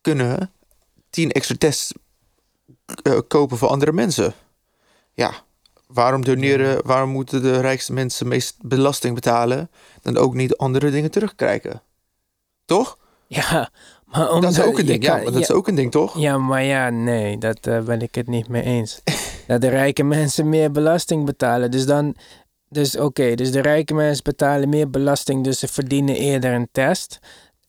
kunnen 0.00 0.50
tien 1.10 1.30
extra 1.30 1.54
tests 1.58 1.92
eh, 3.02 3.18
kopen 3.28 3.56
voor 3.58 3.68
andere 3.68 3.92
mensen. 3.92 4.34
Ja, 5.14 5.32
waarom 5.86 6.24
doneren, 6.24 6.86
waarom 6.86 7.10
moeten 7.10 7.42
de 7.42 7.60
rijkste 7.60 7.92
mensen 7.92 8.28
meest 8.28 8.54
belasting 8.62 9.14
betalen, 9.14 9.70
dan 10.02 10.16
ook 10.16 10.34
niet 10.34 10.56
andere 10.56 10.90
dingen 10.90 11.10
terugkrijgen? 11.10 11.82
Toch? 12.68 12.98
Ja, 13.26 13.70
maar 14.04 14.30
omdat, 14.32 14.42
dat 14.54 14.64
is 14.64 14.70
ook 14.70 14.78
een 14.78 14.86
ding, 14.86 15.04
ja, 15.04 15.16
kan- 15.16 15.32
dat 15.32 15.40
is 15.42 15.50
ook 15.50 15.68
een 15.68 15.74
ding, 15.74 15.90
toch? 15.90 16.18
Ja, 16.18 16.38
maar 16.38 16.62
ja, 16.64 16.90
nee, 16.90 17.38
dat 17.38 17.66
eh, 17.66 17.80
ben 17.80 18.00
ik 18.00 18.14
het 18.14 18.26
niet 18.26 18.48
mee 18.48 18.62
eens. 18.62 19.00
dat 19.46 19.60
de 19.60 19.68
rijke 19.68 20.02
mensen 20.02 20.48
meer 20.48 20.70
belasting 20.70 21.24
betalen. 21.24 21.70
Dus 21.70 21.86
dan, 21.86 22.14
dus 22.68 22.96
oké, 22.96 23.34
dus 23.34 23.50
de 23.50 23.60
rijke 23.60 23.94
mensen 23.94 24.24
betalen 24.24 24.68
meer 24.68 24.90
belasting, 24.90 25.44
dus 25.44 25.58
ze 25.58 25.68
verdienen 25.68 26.14
eerder 26.16 26.52
een 26.52 26.68
test. 26.72 27.18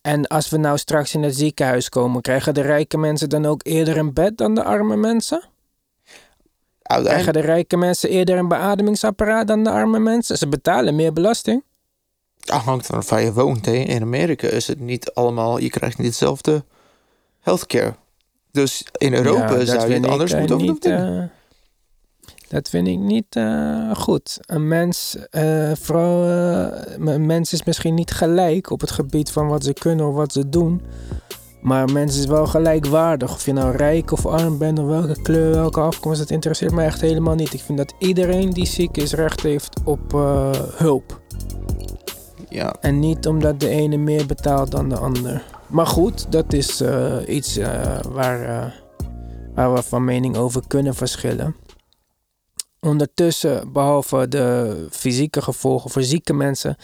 En 0.02 0.28
als 0.28 0.50
we 0.50 0.58
nou 0.58 0.78
straks 0.78 1.14
in 1.14 1.24
het 1.24 1.36
ziekenhuis 1.36 1.90
komen, 1.90 2.22
krijgen 2.22 2.54
de 2.54 2.62
rijke 2.62 2.98
mensen 2.98 3.30
dan 3.30 3.46
ook 3.46 3.62
eerder 3.64 3.98
een 3.98 4.14
bed 4.14 4.38
dan 4.38 4.56
de 4.56 4.64
arme 4.64 4.96
mensen? 4.96 5.42
Krijgen 7.04 7.34
de 7.34 7.40
rijke 7.40 7.78
mensen 7.78 8.10
eerder 8.10 8.38
een 8.38 8.48
beademingsapparaat 8.48 9.48
dan 9.48 9.64
de 9.64 9.70
arme 9.70 10.00
mensen? 10.00 10.38
Ze 10.38 10.48
betalen 10.48 10.96
meer 10.96 11.14
belasting. 11.14 11.64
Hangt 12.40 12.86
van 12.86 13.04
waar 13.10 13.22
je 13.22 13.34
woont. 13.34 13.66
Hè. 13.66 13.72
In 13.74 14.02
Amerika 14.02 14.48
is 14.48 14.68
het 14.68 14.80
niet 14.80 15.12
allemaal, 15.14 15.58
je 15.60 15.70
krijgt 15.70 15.98
niet 15.98 16.08
hetzelfde 16.08 16.64
healthcare. 17.40 17.94
Dus 18.52 18.86
in 18.98 19.14
Europa 19.14 19.56
Ja, 19.58 19.66
zou 19.66 19.88
je 19.88 19.94
het 19.94 20.08
anders 20.08 20.36
moeten 20.36 20.58
niet, 20.58 20.70
overdenken. 20.70 21.22
eh, 21.22 21.28
dat 22.50 22.70
vind 22.70 22.88
ik 22.88 22.98
niet 22.98 23.26
eh, 23.36 23.96
goed. 23.96 24.38
Een 24.42 24.68
mens, 24.68 25.18
vooral, 25.74 26.24
een 27.00 27.26
mens 27.26 27.54
is 27.54 27.64
misschien 27.64 27.94
niet 27.94 28.12
gelijk 28.12 28.70
op 28.72 28.82
het 28.82 28.92
gebied 28.92 29.32
van 29.32 29.48
wat 29.48 29.64
ze 29.64 29.74
kunnen 29.74 30.08
of 30.08 30.16
wat 30.16 30.34
ze 30.34 30.50
doen. 30.50 30.82
Maar 31.62 31.84
een 31.88 31.94
mens 31.94 32.18
is 32.18 32.26
wel 32.26 32.48
gelijkwaardig. 32.48 33.34
Of 33.34 33.46
je 33.46 33.54
nou 33.54 33.76
rijk 33.76 34.12
of 34.12 34.26
arm 34.26 34.58
bent, 34.58 34.80
of 34.80 34.86
welke 34.86 35.22
kleur, 35.22 35.52
welke 35.52 35.80
afkomst, 35.80 36.20
dat 36.20 36.30
interesseert 36.30 36.72
mij 36.72 36.86
echt 36.86 37.02
helemaal 37.02 37.36
niet. 37.36 37.54
Ik 37.54 37.62
vind 37.62 37.78
dat 37.78 37.94
iedereen 38.00 38.50
die 38.50 38.66
ziek 38.68 38.98
is 38.98 39.14
recht 39.14 39.42
heeft 39.42 39.80
op 39.84 40.12
hulp. 40.76 41.22
Ja. 42.50 42.76
En 42.80 43.00
niet 43.00 43.28
omdat 43.28 43.60
de 43.60 43.70
ene 43.70 43.98
meer 43.98 44.26
betaalt 44.26 44.72
dan 44.72 44.90
de 44.90 44.98
ander. 44.98 45.44
Maar 45.68 45.88
goed, 45.88 46.32
dat 46.32 46.54
is 46.54 46.82
eh, 46.82 47.16
iets 47.28 47.58
eh, 47.58 48.00
waar, 48.10 48.42
eh, 48.42 48.72
waar 49.54 49.74
we 49.74 49.84
van 49.84 50.04
mening 50.04 50.38
over 50.38 50.62
kunnen 50.68 50.96
verschillen. 50.96 51.56
Ondertussen, 52.80 53.72
behalve 53.72 54.28
de 54.28 54.88
fysieke 54.92 55.42
gevolgen 55.42 55.90
voor 55.90 56.04
zieke 56.04 56.34
mensen, 56.34 56.78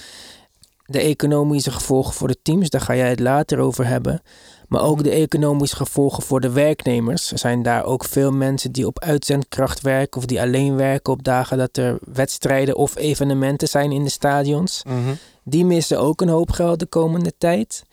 de 0.86 1.00
economische 1.00 1.72
gevolgen 1.72 2.14
voor 2.14 2.28
de 2.28 2.42
teams, 2.42 2.70
daar 2.70 2.82
ga 2.82 2.96
jij 2.96 3.10
het 3.10 3.20
later 3.20 3.60
over 3.60 3.88
hebben. 3.88 4.22
Maar 4.68 4.82
ook 4.82 5.04
de 5.04 5.10
economische 5.10 5.76
gevolgen 5.76 6.24
voor 6.24 6.42
de 6.42 6.50
werknemers. 6.52 7.32
Er 7.32 7.38
zijn 7.38 7.64
daar 7.64 7.84
ook 7.84 8.06
veel 8.06 8.32
mensen 8.32 8.72
die 8.72 8.88
op 8.88 9.00
uitzendkracht 9.00 9.82
werken 9.82 10.22
of 10.22 10.26
die 10.26 10.42
alleen 10.42 10.76
werken 10.76 11.14
op 11.14 11.24
dagen 11.24 11.58
dat 11.58 11.78
er 11.78 11.98
wedstrijden 12.14 12.76
of 12.76 12.98
evenementen 12.98 13.68
zijn 13.68 13.92
in 13.92 14.04
de 14.04 14.10
stadions. 14.10 14.84
Mhm. 14.88 15.14
Die 15.48 15.66
missen 15.66 16.00
ook 16.00 16.22
een 16.22 16.30
hoop 16.30 16.52
geld 16.52 16.80
de 16.80 16.86
komende 16.86 17.34
tijd. 17.38 17.84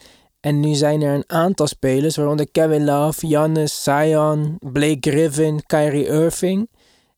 En 0.40 0.60
nu 0.60 0.74
zijn 0.74 1.02
er 1.02 1.14
een 1.14 1.24
aantal 1.26 1.66
spelers, 1.66 2.16
waaronder 2.16 2.50
Kevin 2.50 2.84
Love, 2.84 3.26
Giannis, 3.26 3.82
Zion, 3.82 4.56
Blake 4.60 5.10
Griffin, 5.10 5.62
Kyrie 5.66 6.06
Irving, 6.06 6.68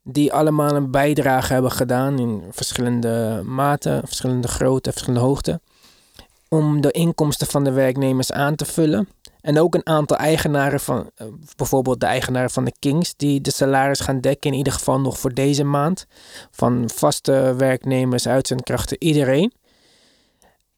die 0.03 0.33
allemaal 0.33 0.77
een 0.77 0.91
bijdrage 0.91 1.53
hebben 1.53 1.71
gedaan 1.71 2.19
in 2.19 2.43
verschillende 2.51 3.43
maten, 3.45 4.01
verschillende 4.05 4.49
grootte, 4.49 4.91
verschillende 4.91 5.25
hoogte, 5.27 5.61
om 6.49 6.81
de 6.81 6.91
inkomsten 6.91 7.47
van 7.47 7.65
de 7.65 7.73
werknemers 7.73 8.33
aan 8.33 8.55
te 8.55 8.65
vullen. 8.65 9.09
En 9.41 9.59
ook 9.59 9.75
een 9.75 9.87
aantal 9.87 10.17
eigenaren 10.17 10.81
van, 10.81 11.11
eh, 11.15 11.27
bijvoorbeeld 11.57 12.01
de 12.01 12.07
eigenaren 12.07 12.51
van 12.51 12.65
de 12.65 12.75
Kings, 12.79 13.15
die 13.17 13.41
de 13.41 13.51
salaris 13.51 14.01
gaan 14.01 14.21
dekken, 14.21 14.51
in 14.51 14.57
ieder 14.57 14.73
geval 14.73 15.01
nog 15.01 15.19
voor 15.19 15.35
deze 15.35 15.65
maand. 15.65 16.07
Van 16.51 16.91
vaste 16.95 17.55
werknemers, 17.57 18.29
uitzendkrachten, 18.29 18.97
iedereen. 19.03 19.53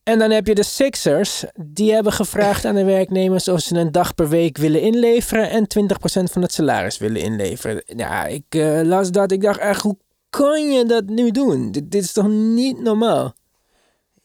En 0.06 0.18
dan 0.18 0.30
heb 0.30 0.46
je 0.46 0.54
de 0.54 0.62
Sixers. 0.62 1.44
Die 1.54 1.92
hebben 1.92 2.12
gevraagd 2.12 2.64
aan 2.64 2.74
de 2.74 2.84
werknemers 2.84 3.48
of 3.48 3.60
ze 3.60 3.76
een 3.76 3.92
dag 3.92 4.14
per 4.14 4.28
week 4.28 4.56
willen 4.56 4.80
inleveren 4.80 5.50
en 5.50 5.66
20% 5.78 6.32
van 6.32 6.42
het 6.42 6.52
salaris 6.52 6.98
willen 6.98 7.20
inleveren. 7.20 7.82
Ja, 7.86 8.26
ik 8.26 8.44
eh, 8.48 8.80
las 8.82 9.10
dat. 9.10 9.32
Ik 9.32 9.42
dacht 9.42 9.58
echt, 9.58 9.82
hoe 9.82 9.96
kan 10.30 10.70
je 10.70 10.84
dat 10.84 11.06
nu 11.06 11.30
doen? 11.30 11.72
Dit, 11.72 11.90
dit 11.90 12.02
is 12.02 12.12
toch 12.12 12.28
niet 12.28 12.80
normaal? 12.80 13.34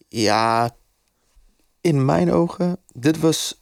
Ja, 0.08 0.76
in 1.82 2.06
mijn 2.06 2.32
ogen, 2.32 2.78
dit 2.94 3.20
was. 3.20 3.62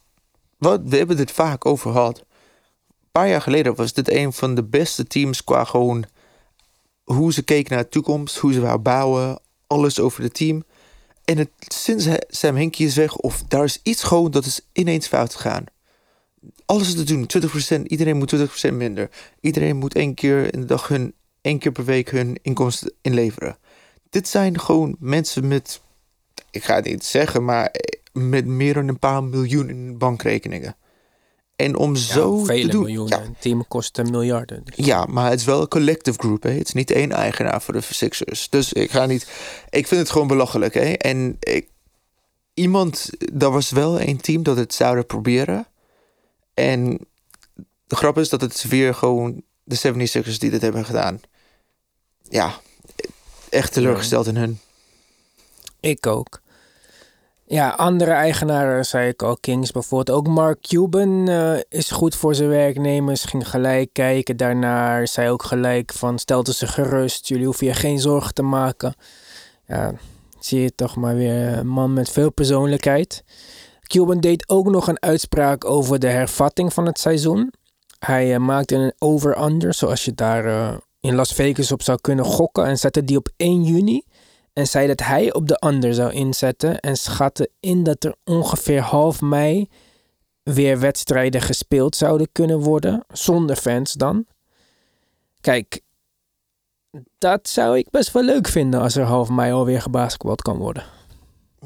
Wat, 0.58 0.80
we 0.84 0.96
hebben 0.96 1.16
dit 1.16 1.30
vaak 1.30 1.66
over 1.66 1.92
gehad. 1.92 2.18
Een 2.18 3.10
paar 3.12 3.28
jaar 3.28 3.42
geleden 3.42 3.74
was 3.74 3.92
dit 3.92 4.10
een 4.10 4.32
van 4.32 4.54
de 4.54 4.64
beste 4.64 5.04
teams 5.04 5.44
qua 5.44 5.64
gewoon 5.64 6.04
hoe 7.04 7.32
ze 7.32 7.42
keken 7.42 7.74
naar 7.74 7.82
de 7.82 7.88
toekomst, 7.88 8.36
hoe 8.36 8.52
ze 8.52 8.60
wou 8.60 8.78
bouwen, 8.78 9.40
alles 9.66 10.00
over 10.00 10.22
het 10.22 10.34
team. 10.34 10.64
En 11.30 11.38
het, 11.38 11.50
sinds 11.58 12.08
Sam 12.28 12.56
Hinkie 12.56 12.86
is 12.86 12.96
weg, 12.96 13.16
of 13.16 13.42
daar 13.48 13.64
is 13.64 13.80
iets 13.82 14.02
gewoon 14.02 14.30
dat 14.30 14.44
is 14.44 14.60
ineens 14.72 15.06
fout 15.06 15.34
gegaan. 15.34 15.64
Alles 16.64 16.94
te 16.94 17.02
doen, 17.02 17.30
20%, 17.80 17.82
iedereen 17.82 18.16
moet 18.16 18.34
20% 18.68 18.72
minder. 18.72 19.10
Iedereen 19.40 19.76
moet 19.76 19.94
één 19.94 20.14
keer 20.14 20.54
in 20.54 20.60
de 20.60 20.66
dag 20.66 20.88
hun, 20.88 21.14
één 21.40 21.58
keer 21.58 21.72
per 21.72 21.84
week 21.84 22.10
hun 22.10 22.38
inkomsten 22.42 22.92
inleveren. 23.00 23.56
Dit 24.08 24.28
zijn 24.28 24.60
gewoon 24.60 24.96
mensen 24.98 25.48
met 25.48 25.80
ik 26.50 26.64
ga 26.64 26.74
het 26.74 26.84
niet 26.84 27.04
zeggen, 27.04 27.44
maar 27.44 27.66
eh, 27.66 27.98
met 28.12 28.46
meer 28.46 28.74
dan 28.74 28.88
een 28.88 28.98
paar 28.98 29.24
miljoen 29.24 29.68
in 29.68 29.98
bankrekeningen. 29.98 30.76
En 31.60 31.76
om 31.76 31.96
zo 31.96 32.44
vele 32.44 32.64
te 32.64 32.68
doen. 32.68 32.82
miljoenen. 32.82 33.18
Ja, 33.18 33.24
Een 33.24 33.36
team 33.38 33.64
kost 33.68 34.02
miljarden. 34.02 34.62
Dus- 34.64 34.86
ja, 34.86 35.04
maar 35.04 35.30
het 35.30 35.40
is 35.40 35.46
wel 35.46 35.60
een 35.60 35.68
collective 35.68 36.18
group. 36.18 36.42
Hè? 36.42 36.50
Het 36.50 36.66
is 36.66 36.72
niet 36.72 36.90
één 36.90 37.12
eigenaar 37.12 37.62
voor 37.62 37.74
de 37.74 37.80
Sixers. 37.80 38.48
Dus 38.48 38.72
ik 38.72 38.90
ga 38.90 39.06
niet. 39.06 39.22
Ik 39.70 39.86
vind 39.86 40.00
het 40.00 40.10
gewoon 40.10 40.26
belachelijk. 40.26 40.74
Hè? 40.74 40.92
En 40.92 41.36
ik, 41.40 41.68
iemand, 42.54 43.10
er 43.38 43.50
was 43.50 43.70
wel 43.70 43.98
één 43.98 44.20
team 44.20 44.42
dat 44.42 44.56
het 44.56 44.74
zouden 44.74 45.06
proberen. 45.06 45.66
En 46.54 46.98
de 47.86 47.96
grap 47.96 48.18
is 48.18 48.28
dat 48.28 48.40
het 48.40 48.64
weer 48.68 48.94
gewoon 48.94 49.42
de 49.64 49.76
76ers 49.76 50.38
die 50.38 50.50
dit 50.50 50.62
hebben 50.62 50.84
gedaan. 50.84 51.20
Ja, 52.28 52.60
echt 53.48 53.72
teleurgesteld 53.72 54.26
in 54.26 54.36
hun. 54.36 54.60
Ik 55.80 56.06
ook. 56.06 56.40
Ja, 57.50 57.70
andere 57.70 58.10
eigenaren, 58.10 58.86
zei 58.86 59.08
ik 59.08 59.22
al, 59.22 59.36
Kings 59.36 59.70
bijvoorbeeld. 59.72 60.18
Ook 60.18 60.28
Mark 60.28 60.60
Cuban 60.60 61.28
eh, 61.28 61.58
is 61.68 61.90
goed 61.90 62.16
voor 62.16 62.34
zijn 62.34 62.48
werknemers. 62.48 63.24
Ging 63.24 63.48
gelijk 63.48 63.92
kijken 63.92 64.36
daarnaar. 64.36 65.08
Zei 65.08 65.30
ook 65.30 65.42
gelijk 65.42 65.92
van, 65.92 66.18
stelde 66.18 66.52
ze 66.52 66.66
gerust. 66.66 67.28
Jullie 67.28 67.44
hoeven 67.44 67.66
je 67.66 67.74
geen 67.74 68.00
zorgen 68.00 68.34
te 68.34 68.42
maken. 68.42 68.94
Ja, 69.66 69.92
zie 70.40 70.60
je 70.60 70.74
toch 70.74 70.96
maar 70.96 71.14
weer 71.14 71.58
een 71.58 71.66
man 71.66 71.92
met 71.92 72.10
veel 72.10 72.32
persoonlijkheid. 72.32 73.24
Cuban 73.82 74.20
deed 74.20 74.48
ook 74.48 74.70
nog 74.70 74.88
een 74.88 75.02
uitspraak 75.02 75.64
over 75.64 75.98
de 75.98 76.08
hervatting 76.08 76.72
van 76.72 76.86
het 76.86 76.98
seizoen. 76.98 77.52
Hij 77.98 78.34
eh, 78.34 78.40
maakte 78.40 78.74
een 78.74 78.94
over-under, 78.98 79.74
zoals 79.74 80.04
je 80.04 80.14
daar 80.14 80.44
eh, 80.44 80.76
in 81.00 81.14
Las 81.14 81.32
Vegas 81.32 81.72
op 81.72 81.82
zou 81.82 81.98
kunnen 82.00 82.24
gokken. 82.24 82.66
En 82.66 82.78
zette 82.78 83.04
die 83.04 83.16
op 83.16 83.28
1 83.36 83.64
juni. 83.64 84.02
En 84.52 84.66
zei 84.66 84.86
dat 84.86 85.00
hij 85.00 85.32
op 85.34 85.48
de 85.48 85.62
under 85.66 85.94
zou 85.94 86.12
inzetten. 86.12 86.80
En 86.80 86.96
schatte 86.96 87.50
in 87.60 87.82
dat 87.82 88.04
er 88.04 88.14
ongeveer 88.24 88.80
half 88.80 89.20
mei 89.20 89.68
weer 90.42 90.80
wedstrijden 90.80 91.40
gespeeld 91.40 91.96
zouden 91.96 92.28
kunnen 92.32 92.58
worden. 92.58 93.04
Zonder 93.12 93.56
fans 93.56 93.92
dan. 93.92 94.26
Kijk, 95.40 95.80
dat 97.18 97.48
zou 97.48 97.78
ik 97.78 97.90
best 97.90 98.12
wel 98.12 98.22
leuk 98.22 98.48
vinden 98.48 98.80
als 98.80 98.96
er 98.96 99.04
half 99.04 99.28
mei 99.28 99.52
alweer 99.52 99.82
gebasketbald 99.82 100.42
kan 100.42 100.56
worden. 100.56 100.84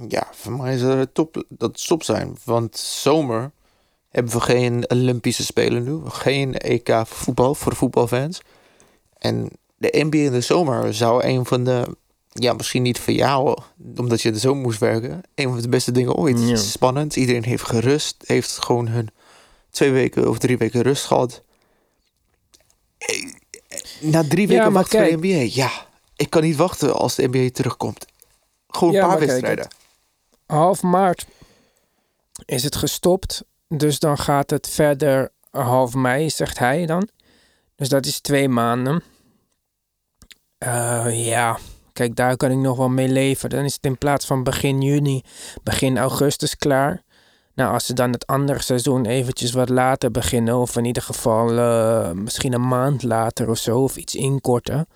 Ja, 0.08 0.26
voor 0.32 0.52
mij 0.52 0.74
is 0.74 0.82
het 0.82 1.14
top 1.14 1.44
dat 1.48 1.80
stop 1.80 2.02
zijn. 2.02 2.36
Want 2.44 2.76
zomer 2.76 3.50
hebben 4.08 4.32
we 4.32 4.40
geen 4.40 4.90
Olympische 4.90 5.44
Spelen 5.44 5.82
nu. 5.82 6.00
Geen 6.04 6.58
EK 6.58 7.02
voetbal 7.06 7.54
voor 7.54 7.74
voetbalfans. 7.74 8.40
En 9.18 9.50
de 9.76 10.04
NBA 10.04 10.18
in 10.18 10.32
de 10.32 10.40
zomer 10.40 10.94
zou 10.94 11.24
een 11.24 11.44
van 11.44 11.64
de... 11.64 11.96
Ja, 12.40 12.52
misschien 12.52 12.82
niet 12.82 12.98
voor 12.98 13.12
jou, 13.12 13.58
omdat 13.96 14.22
je 14.22 14.30
de 14.32 14.38
zomer 14.38 14.62
moest 14.62 14.78
werken. 14.80 15.20
Een 15.34 15.48
van 15.48 15.60
de 15.60 15.68
beste 15.68 15.92
dingen 15.92 16.14
ooit. 16.14 16.40
Ja. 16.48 16.56
Spannend. 16.56 17.16
Iedereen 17.16 17.44
heeft 17.44 17.64
gerust. 17.64 18.16
Heeft 18.26 18.58
gewoon 18.64 18.88
hun 18.88 19.08
twee 19.70 19.90
weken 19.90 20.28
of 20.28 20.38
drie 20.38 20.58
weken 20.58 20.82
rust 20.82 21.04
gehad. 21.04 21.42
Eh, 22.98 23.32
Na 24.00 24.24
drie 24.28 24.46
weken 24.48 24.72
wachten 24.72 24.98
voor 25.08 25.20
de. 25.20 25.26
NBA. 25.28 25.48
Ja, 25.52 25.70
ik 26.16 26.30
kan 26.30 26.42
niet 26.42 26.56
wachten 26.56 26.94
als 26.94 27.14
de 27.14 27.28
NBA 27.28 27.48
terugkomt. 27.52 28.06
Gewoon 28.68 28.92
Ja, 28.94 29.02
een 29.02 29.08
paar 29.08 29.18
wedstrijden. 29.18 29.68
half 30.46 30.82
maart 30.82 31.26
is 32.44 32.62
het 32.64 32.76
gestopt. 32.76 33.44
Dus 33.68 33.98
dan 33.98 34.18
gaat 34.18 34.50
het 34.50 34.68
verder 34.68 35.30
half 35.50 35.94
mei, 35.94 36.30
zegt 36.30 36.58
hij 36.58 36.86
dan. 36.86 37.08
Dus 37.76 37.88
dat 37.88 38.06
is 38.06 38.20
twee 38.20 38.48
maanden. 38.48 39.02
Eh, 40.58 41.26
ja, 41.26 41.58
kijk, 41.94 42.16
daar 42.16 42.36
kan 42.36 42.50
ik 42.50 42.56
nog 42.56 42.76
wel 42.76 42.88
mee 42.88 43.08
leven. 43.08 43.50
Dan 43.50 43.64
is 43.64 43.74
het 43.74 43.84
in 43.84 43.98
plaats 43.98 44.26
van 44.26 44.42
begin 44.42 44.82
juni, 44.82 45.22
begin 45.62 45.98
augustus 45.98 46.56
klaar. 46.56 47.02
Nou, 47.54 47.72
als 47.72 47.86
ze 47.86 47.92
dan 47.92 48.12
het 48.12 48.26
andere 48.26 48.62
seizoen 48.62 49.06
eventjes 49.06 49.52
wat 49.52 49.68
later 49.68 50.10
beginnen, 50.10 50.56
of 50.56 50.76
in 50.76 50.84
ieder 50.84 51.02
geval 51.02 51.58
eh, 51.58 52.10
misschien 52.10 52.52
een 52.52 52.68
maand 52.68 53.02
later 53.02 53.50
of 53.50 53.58
zo, 53.58 53.82
of 53.82 53.96
iets 53.96 54.14
inkorten. 54.14 54.86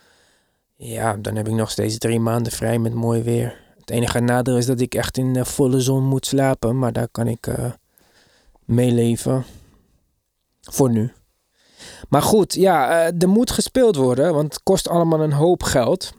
Ja, 0.76 1.16
dan 1.16 1.36
heb 1.36 1.48
ik 1.48 1.54
nog 1.54 1.70
steeds 1.70 1.98
drie 1.98 2.20
maanden 2.20 2.52
vrij 2.52 2.78
met 2.78 2.94
mooi 2.94 3.22
weer. 3.22 3.60
Het 3.78 3.90
enige 3.90 4.20
nadeel 4.20 4.56
is 4.56 4.66
dat 4.66 4.80
ik 4.80 4.94
echt 4.94 5.16
in 5.16 5.32
de 5.32 5.44
volle 5.44 5.80
zon 5.80 6.04
moet 6.04 6.26
slapen, 6.26 6.78
maar 6.78 6.92
daar 6.92 7.08
kan 7.08 7.26
ik 7.26 7.46
eh 7.46 7.70
meeleven. 8.64 9.44
Voor 10.60 10.90
nu. 10.90 11.12
Maar 12.08 12.22
goed, 12.22 12.54
ja, 12.54 13.06
eh, 13.06 13.22
er 13.22 13.28
moet 13.28 13.50
gespeeld 13.50 13.96
worden, 13.96 14.34
want 14.34 14.52
het 14.52 14.62
kost 14.62 14.88
allemaal 14.88 15.20
een 15.20 15.32
hoop 15.32 15.62
geld. 15.62 16.12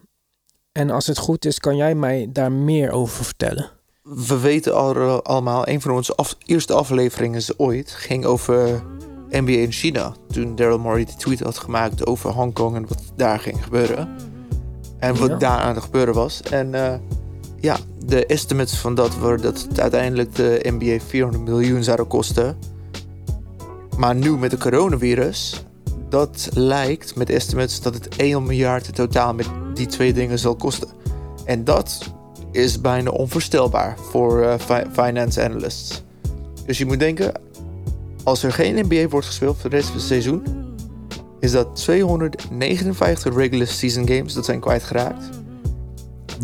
En 0.72 0.90
als 0.90 1.06
het 1.06 1.18
goed 1.18 1.44
is, 1.44 1.58
kan 1.58 1.76
jij 1.76 1.94
mij 1.94 2.28
daar 2.32 2.52
meer 2.52 2.90
over 2.90 3.24
vertellen. 3.24 3.70
We 4.02 4.38
weten 4.38 4.74
al, 4.76 5.22
allemaal, 5.22 5.68
een 5.68 5.80
van 5.80 5.90
onze 5.90 6.14
af- 6.14 6.36
eerste 6.46 6.72
afleveringen 6.72 7.42
ooit 7.56 7.90
ging 7.90 8.24
over 8.24 8.82
NBA 9.30 9.50
in 9.52 9.72
China. 9.72 10.14
Toen 10.32 10.56
Daryl 10.56 10.78
Morey 10.78 11.04
die 11.04 11.16
tweet 11.16 11.40
had 11.40 11.58
gemaakt 11.58 12.06
over 12.06 12.30
Hongkong 12.30 12.76
en 12.76 12.86
wat 12.88 13.02
daar 13.16 13.38
ging 13.38 13.62
gebeuren. 13.64 14.08
En 14.98 15.16
wat 15.18 15.28
Ja. 15.28 15.36
daar 15.36 15.58
aan 15.58 15.74
het 15.74 15.84
gebeuren 15.84 16.14
was. 16.14 16.42
En 16.42 16.74
eh, 16.74 16.94
ja, 17.60 17.76
de 18.06 18.26
estimates 18.26 18.78
van 18.78 18.94
dat 18.94 19.16
waren 19.16 19.42
dat 19.42 19.60
het 19.68 19.80
uiteindelijk 19.80 20.34
de 20.34 20.60
NBA 20.62 21.04
400 21.06 21.44
miljoen 21.44 21.82
zouden 21.84 22.06
kosten. 22.06 22.58
Maar 23.96 24.14
nu 24.14 24.36
met 24.38 24.50
de 24.50 24.58
coronavirus, 24.58 25.64
dat 26.08 26.48
lijkt 26.54 27.16
met 27.16 27.30
estimates 27.30 27.80
dat 27.80 27.94
het 27.94 28.16
1 28.16 28.42
miljard 28.42 28.86
in 28.86 28.92
totaal 28.94 29.34
met 29.34 29.46
die 29.80 29.88
twee 29.88 30.12
dingen 30.12 30.38
zal 30.38 30.54
kosten. 30.56 30.88
En 31.44 31.64
dat 31.64 32.10
is 32.52 32.80
bijna 32.80 33.10
onvoorstelbaar 33.10 33.96
voor 34.10 34.42
eh, 34.42 34.54
fi- 34.58 34.84
finance 34.92 35.42
analysts. 35.44 36.02
Dus 36.66 36.78
je 36.78 36.86
moet 36.86 36.98
denken, 36.98 37.32
als 38.24 38.42
er 38.42 38.52
geen 38.52 38.84
NBA 38.86 39.08
wordt 39.08 39.26
gespeeld 39.26 39.56
voor 39.60 39.70
de 39.70 39.76
rest 39.76 39.88
van 39.88 39.96
het 39.98 40.06
seizoen, 40.06 40.42
is 41.40 41.50
dat 41.52 41.76
259 41.76 43.34
regular 43.34 43.66
season 43.66 44.08
games 44.08 44.32
dat 44.34 44.44
zijn 44.44 44.60
kwijtgeraakt. 44.60 45.28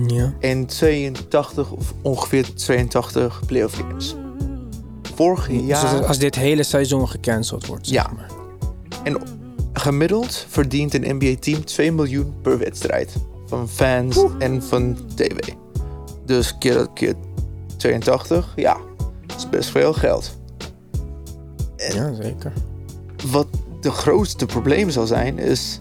Ja. 0.06 0.34
En 0.40 0.66
82 0.66 1.70
of 1.70 1.94
ongeveer 2.02 2.54
82 2.54 3.40
playoff 3.46 3.74
games. 3.76 4.14
Vorig 5.14 5.48
Dus 5.48 5.60
jaar. 5.66 6.06
als 6.06 6.18
dit 6.18 6.34
hele 6.34 6.62
seizoen 6.62 7.08
gecanceld 7.08 7.66
wordt, 7.66 7.86
zeg 7.86 7.96
Ja. 7.96 8.10
maar. 8.16 8.30
En 9.04 9.16
gemiddeld 9.86 10.46
verdient 10.48 10.94
een 10.94 11.16
NBA-team 11.16 11.64
2 11.64 11.92
miljoen 11.92 12.34
per 12.42 12.58
wedstrijd. 12.58 13.16
Van 13.46 13.68
fans 13.68 14.24
en 14.38 14.62
van 14.62 14.98
tv. 15.14 15.38
Dus 16.24 16.58
keer, 16.58 16.86
keer 16.94 17.14
82, 17.76 18.52
ja, 18.56 18.76
dat 19.26 19.36
is 19.36 19.48
best 19.48 19.70
veel 19.70 19.92
geld. 19.92 20.36
Ja, 21.76 22.14
zeker. 22.14 22.52
Wat 23.30 23.46
de 23.80 23.90
grootste 23.90 24.46
probleem 24.46 24.90
zal 24.90 25.06
zijn, 25.06 25.38
is... 25.38 25.76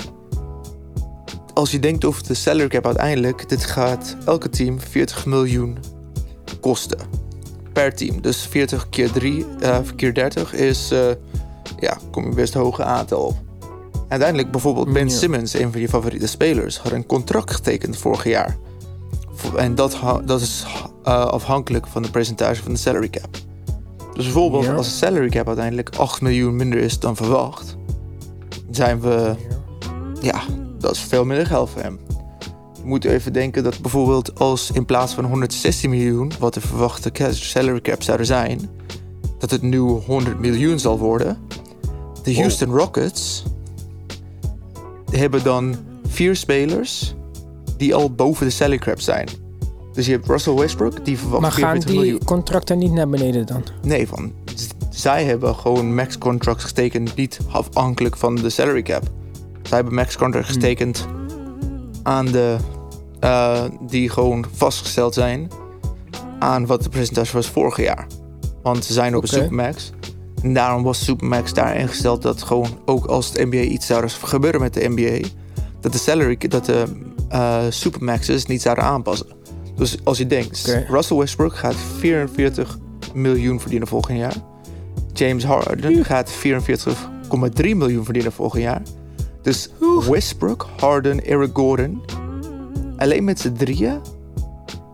Als 1.53 1.71
je 1.71 1.79
denkt 1.79 2.05
over 2.05 2.27
de 2.27 2.33
salary 2.33 2.67
cap 2.67 2.85
uiteindelijk... 2.85 3.49
dit 3.49 3.65
gaat 3.65 4.15
elke 4.25 4.49
team 4.49 4.79
40 4.79 5.25
miljoen 5.25 5.77
kosten. 6.59 6.99
Per 7.73 7.95
team. 7.95 8.21
Dus 8.21 8.45
40 8.45 8.89
keer 8.89 9.11
3, 9.11 9.45
eh, 9.59 9.77
keer 9.95 10.13
30 10.13 10.53
is... 10.53 10.91
eh, 10.91 11.09
ja, 11.79 11.97
kom 12.11 12.29
je 12.29 12.35
best 12.35 12.55
een 12.55 12.61
hoge 12.61 12.83
aantal 12.83 13.21
op. 13.21 13.44
Uiteindelijk 14.07 14.51
bijvoorbeeld 14.51 14.93
Ben. 14.93 15.09
Simmons, 15.09 15.53
een 15.53 15.71
van 15.71 15.81
je 15.81 15.89
favoriete 15.89 16.27
spelers... 16.27 16.77
had 16.77 16.91
een 16.91 17.05
contract 17.05 17.53
getekend 17.53 17.97
vorig 17.97 18.23
jaar. 18.23 18.57
En 19.55 19.75
dat, 19.75 19.99
dat 20.25 20.41
is 20.41 20.65
eh, 21.03 21.25
afhankelijk 21.25 21.87
van 21.87 22.01
de 22.01 22.09
percentage 22.09 22.63
van 22.63 22.73
de 22.73 22.79
salary 22.79 23.09
cap. 23.09 23.37
Dus 24.13 24.23
bijvoorbeeld 24.23 24.67
als 24.67 24.87
de 24.87 24.95
salary 24.95 25.29
cap 25.29 25.47
uiteindelijk 25.47 25.95
8 25.95 26.21
miljoen 26.21 26.55
minder 26.55 26.79
is 26.79 26.99
dan 26.99 27.15
verwacht... 27.15 27.77
zijn 28.71 29.01
we... 29.01 29.35
Ja, 30.21 30.41
dat 30.79 30.91
is 30.91 30.99
veel 30.99 31.25
minder 31.25 31.45
geld 31.45 31.69
voor 31.69 31.81
hem. 31.81 31.99
Je 32.75 32.83
moet 32.83 33.05
even 33.05 33.33
denken 33.33 33.63
dat 33.63 33.79
bijvoorbeeld 33.79 34.39
als 34.39 34.71
in 34.71 34.85
plaats 34.85 35.13
van 35.13 35.25
116 35.25 35.89
miljoen... 35.89 36.31
wat 36.39 36.53
de 36.53 36.61
verwachte 36.61 37.11
salary 37.31 37.81
cap 37.81 38.03
zouden 38.03 38.25
zijn... 38.25 38.69
dat 39.37 39.51
het 39.51 39.61
nu 39.61 39.79
100 39.79 40.39
miljoen 40.39 40.79
zal 40.79 40.97
worden. 40.97 41.37
De 42.23 42.35
Houston 42.35 42.69
Rockets 42.69 43.43
hebben 45.17 45.43
dan 45.43 45.75
vier 46.07 46.35
spelers 46.35 47.15
die 47.77 47.95
al 47.95 48.11
boven 48.11 48.45
de 48.45 48.51
salary 48.51 48.77
cap 48.77 48.99
zijn. 48.99 49.27
Dus 49.93 50.05
je 50.05 50.11
hebt 50.11 50.27
Russell 50.27 50.53
Westbrook, 50.53 51.05
die 51.05 51.17
verwacht 51.17 51.41
Maar 51.41 51.51
gaan 51.51 51.59
44 51.59 51.91
die 51.91 51.99
miljoen. 51.99 52.23
contracten 52.25 52.77
niet 52.77 52.91
naar 52.91 53.09
beneden 53.09 53.45
dan? 53.45 53.63
Nee, 53.81 54.07
van, 54.07 54.33
zij 54.89 55.23
hebben 55.23 55.55
gewoon 55.55 55.95
max 55.95 56.17
contracts 56.17 56.63
getekend, 56.63 57.15
niet 57.15 57.39
afhankelijk 57.51 58.17
van 58.17 58.35
de 58.35 58.49
salary 58.49 58.81
cap. 58.81 59.03
Zij 59.63 59.77
hebben 59.77 59.93
max 59.93 60.17
contracts 60.17 60.51
getekend 60.51 61.07
aan 62.03 62.25
de, 62.25 62.55
eh, 63.19 63.63
die 63.81 64.09
gewoon 64.09 64.45
vastgesteld 64.53 65.13
zijn 65.13 65.51
aan 66.39 66.65
wat 66.65 66.83
de 66.83 66.89
percentage 66.89 67.33
was 67.33 67.47
vorig 67.47 67.77
jaar. 67.77 68.07
Want 68.63 68.85
ze 68.85 68.93
zijn 68.93 69.15
op 69.15 69.23
Oké. 69.23 69.35
een 69.35 69.41
supermax. 69.41 69.91
En 70.45 70.53
daarom 70.53 70.83
was 70.83 71.05
supermax 71.05 71.53
daar 71.53 71.75
ingesteld 71.75 72.21
dat 72.21 72.43
gewoon 72.43 72.77
ook 72.85 73.05
als 73.05 73.27
het 73.27 73.49
NBA 73.49 73.57
iets 73.57 73.85
zou 73.85 74.09
gebeuren 74.09 74.61
met 74.61 74.73
de 74.73 74.89
NBA, 74.89 75.27
dat 75.81 75.91
de 75.91 75.97
salary, 75.97 76.37
dat 76.37 76.65
de 76.65 76.83
eh, 77.29 77.63
supermaxes 77.69 78.45
niet 78.45 78.61
zouden 78.61 78.83
aanpassen. 78.83 79.27
Dus 79.75 79.97
als 80.03 80.17
je 80.17 80.27
denkt. 80.27 80.85
Russell 80.87 81.17
Westbrook 81.17 81.55
gaat 81.55 81.75
44 81.97 82.77
miljoen 83.13 83.59
verdienen 83.59 83.87
volgend 83.87 84.17
jaar. 84.17 84.35
James 85.13 85.43
Harden 85.43 86.05
gaat 86.05 86.31
44,3 86.31 87.75
miljoen 87.75 88.03
verdienen 88.03 88.31
volgend 88.31 88.63
jaar. 88.63 88.81
Dus 89.41 89.69
Westbrook, 90.09 90.67
Harden, 90.77 91.25
Eric 91.25 91.49
Gordon, 91.53 92.01
alleen 92.97 93.23
met 93.23 93.39
z'n 93.39 93.53
drieën 93.53 93.99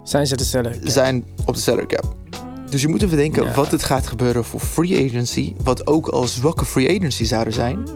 Zijn 0.03 0.27
ze 0.27 0.37
dezelfde? 0.37 0.91
zijn 0.91 1.25
op 1.45 1.53
de 1.53 1.61
salary 1.61 1.85
cap. 1.85 2.20
Dus 2.71 2.81
je 2.81 2.87
moet 2.87 3.01
even 3.01 3.17
denken 3.17 3.43
Ja. 3.43 3.53
wat 3.53 3.71
het 3.71 3.83
gaat 3.83 4.07
gebeuren 4.07 4.43
voor 4.45 4.59
free 4.59 5.05
agency, 5.09 5.53
wat 5.63 5.87
ook 5.87 6.07
al 6.07 6.27
zwakke 6.27 6.65
free 6.65 6.97
agency 6.97 7.23
zouden 7.23 7.53
zijn. 7.53 7.87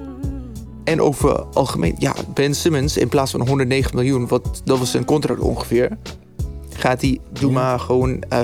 En 0.83 1.01
over 1.01 1.43
algemeen, 1.53 1.95
ja, 1.99 2.13
Ben 2.33 2.55
Simmons 2.55 2.97
in 2.97 3.07
plaats 3.09 3.31
van 3.31 3.47
109 3.47 3.95
miljoen, 3.95 4.27
wat 4.27 4.61
dat 4.63 4.79
was 4.79 4.91
zijn 4.91 5.05
contract 5.05 5.39
ongeveer, 5.41 5.97
gaat 6.69 7.01
hij, 7.01 7.19
doe 7.31 7.51
maar 7.51 7.79
gewoon 7.79 8.21
eh, 8.21 8.39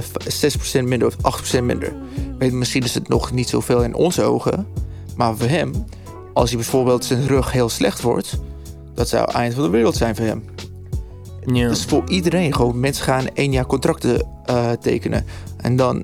6% 0.81 0.83
minder 0.83 1.07
of 1.07 1.15
8% 1.57 1.63
minder. 1.63 1.93
Weet, 2.37 2.51
misschien 2.51 2.83
is 2.83 2.93
het 2.93 3.07
nog 3.07 3.31
niet 3.31 3.49
zoveel 3.49 3.83
in 3.83 3.95
onze 3.95 4.23
ogen, 4.23 4.67
maar 5.15 5.37
voor 5.37 5.47
hem, 5.47 5.85
als 6.33 6.49
hij 6.49 6.57
bijvoorbeeld 6.59 7.05
zijn 7.05 7.27
rug 7.27 7.51
heel 7.51 7.69
slecht 7.69 8.01
wordt, 8.01 8.39
dat 8.93 9.09
zou 9.09 9.25
het 9.25 9.33
eind 9.33 9.53
van 9.53 9.63
de 9.63 9.69
wereld 9.69 9.95
zijn 9.95 10.15
voor 10.15 10.25
hem. 10.25 10.43
Ja. 11.45 11.67
Dus 11.67 11.85
voor 11.85 12.09
iedereen 12.09 12.53
gewoon. 12.55 12.79
Mensen 12.79 13.03
gaan 13.03 13.27
één 13.33 13.51
jaar 13.51 13.65
contracten 13.65 14.27
eh, 14.45 14.71
tekenen. 14.71 15.25
En 15.57 15.75
dan 15.75 16.03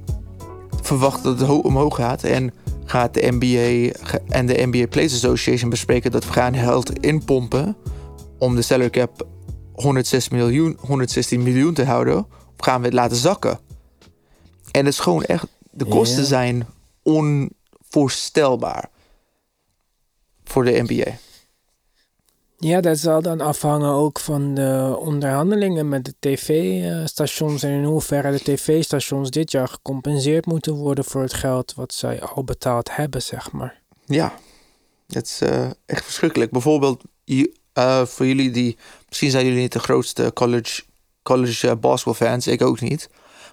verwachten 0.82 1.24
dat 1.24 1.40
het 1.40 1.48
ho- 1.48 1.58
omhoog 1.60 1.96
gaat. 1.96 2.24
En 2.24 2.54
gaat 2.86 3.14
de 3.14 3.28
NBA 3.32 3.92
en 4.28 4.46
de 4.46 4.66
NBA 4.66 4.88
Players 4.88 5.14
Association 5.14 5.70
bespreken 5.70 6.12
dat 6.12 6.26
we 6.26 6.32
gaan 6.32 6.56
geld 6.56 7.00
inpompen 7.00 7.76
om 8.38 8.56
de 8.56 8.62
salary 8.62 8.90
cap 8.90 9.28
106 9.74 10.30
miljoen, 10.30 10.78
116 10.80 11.44
miljoen 11.44 11.74
te 11.74 11.86
houden. 11.86 12.18
Of 12.18 12.66
gaan 12.66 12.80
we 12.80 12.86
het 12.86 12.94
laten 12.96 13.18
zakken? 13.18 13.60
En 14.72 14.86
het 14.86 14.94
is 14.94 15.00
gewoon 15.00 15.24
echt, 15.24 15.46
de 15.72 15.86
kosten 15.86 16.22
Ja. 16.22 16.28
zijn 16.28 16.68
onvoorstelbaar 17.04 18.90
voor 20.44 20.64
de 20.64 20.84
NBA. 20.88 21.18
Ja, 22.60 22.82
dat 22.82 22.98
zal 22.98 23.22
dan 23.22 23.42
afhangen 23.42 23.92
ook 23.92 24.20
van 24.20 24.54
de 24.54 24.96
onderhandelingen 25.00 25.90
met 25.90 26.06
de 26.06 26.14
tv-stations 26.20 27.64
en 27.64 27.70
in 27.70 27.84
hoeverre 27.84 28.32
de 28.32 28.44
tv-stations 28.44 29.30
dit 29.30 29.52
jaar 29.52 29.68
gecompenseerd 29.68 30.46
moeten 30.46 30.74
worden 30.74 31.04
voor 31.06 31.22
het 31.22 31.34
geld 31.34 31.74
wat 31.74 31.94
zij 31.94 32.22
al 32.22 32.44
betaald 32.44 32.96
hebben, 32.96 33.22
zeg 33.22 33.52
maar. 33.52 33.82
Ja, 34.06 34.34
het 35.08 35.26
is 35.26 35.42
eh, 35.42 35.70
echt 35.86 36.04
verschrikkelijk. 36.04 36.52
Bijvoorbeeld 36.52 37.04
eh, 37.74 38.06
voor 38.06 38.26
jullie 38.26 38.52
die... 38.52 38.78
Misschien 39.08 39.32
zijn 39.32 39.46
jullie 39.46 39.62
niet 39.62 39.74
de 39.74 39.80
grootste 39.80 40.32
college, 40.34 40.84
college 41.24 41.70
eh, 41.70 41.76
basketbalfans. 41.76 42.48
Ik 42.48 42.62
ook 42.62 42.82
niet. 42.82 43.10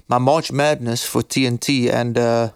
Maar 0.07 0.23
March 0.23 0.51
Madness 0.51 1.07
voor 1.07 1.27
TNT 1.27 1.69
en 1.89 2.13
de 2.13 2.53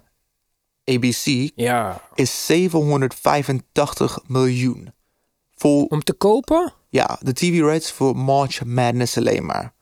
ABC 0.84 1.50
Ja. 1.54 2.02
is 2.14 2.46
785 2.46 4.18
miljoen. 4.26 4.92
Voor, 5.58 5.84
Om 5.88 6.02
te 6.02 6.12
kopen? 6.12 6.72
ja, 6.88 7.18
de 7.22 7.32
TV 7.32 7.60
rights 7.60 7.92
voor 7.92 8.16
March 8.16 8.64
Madness 8.64 9.16
alleen 9.16 9.46
maar. 9.46 9.72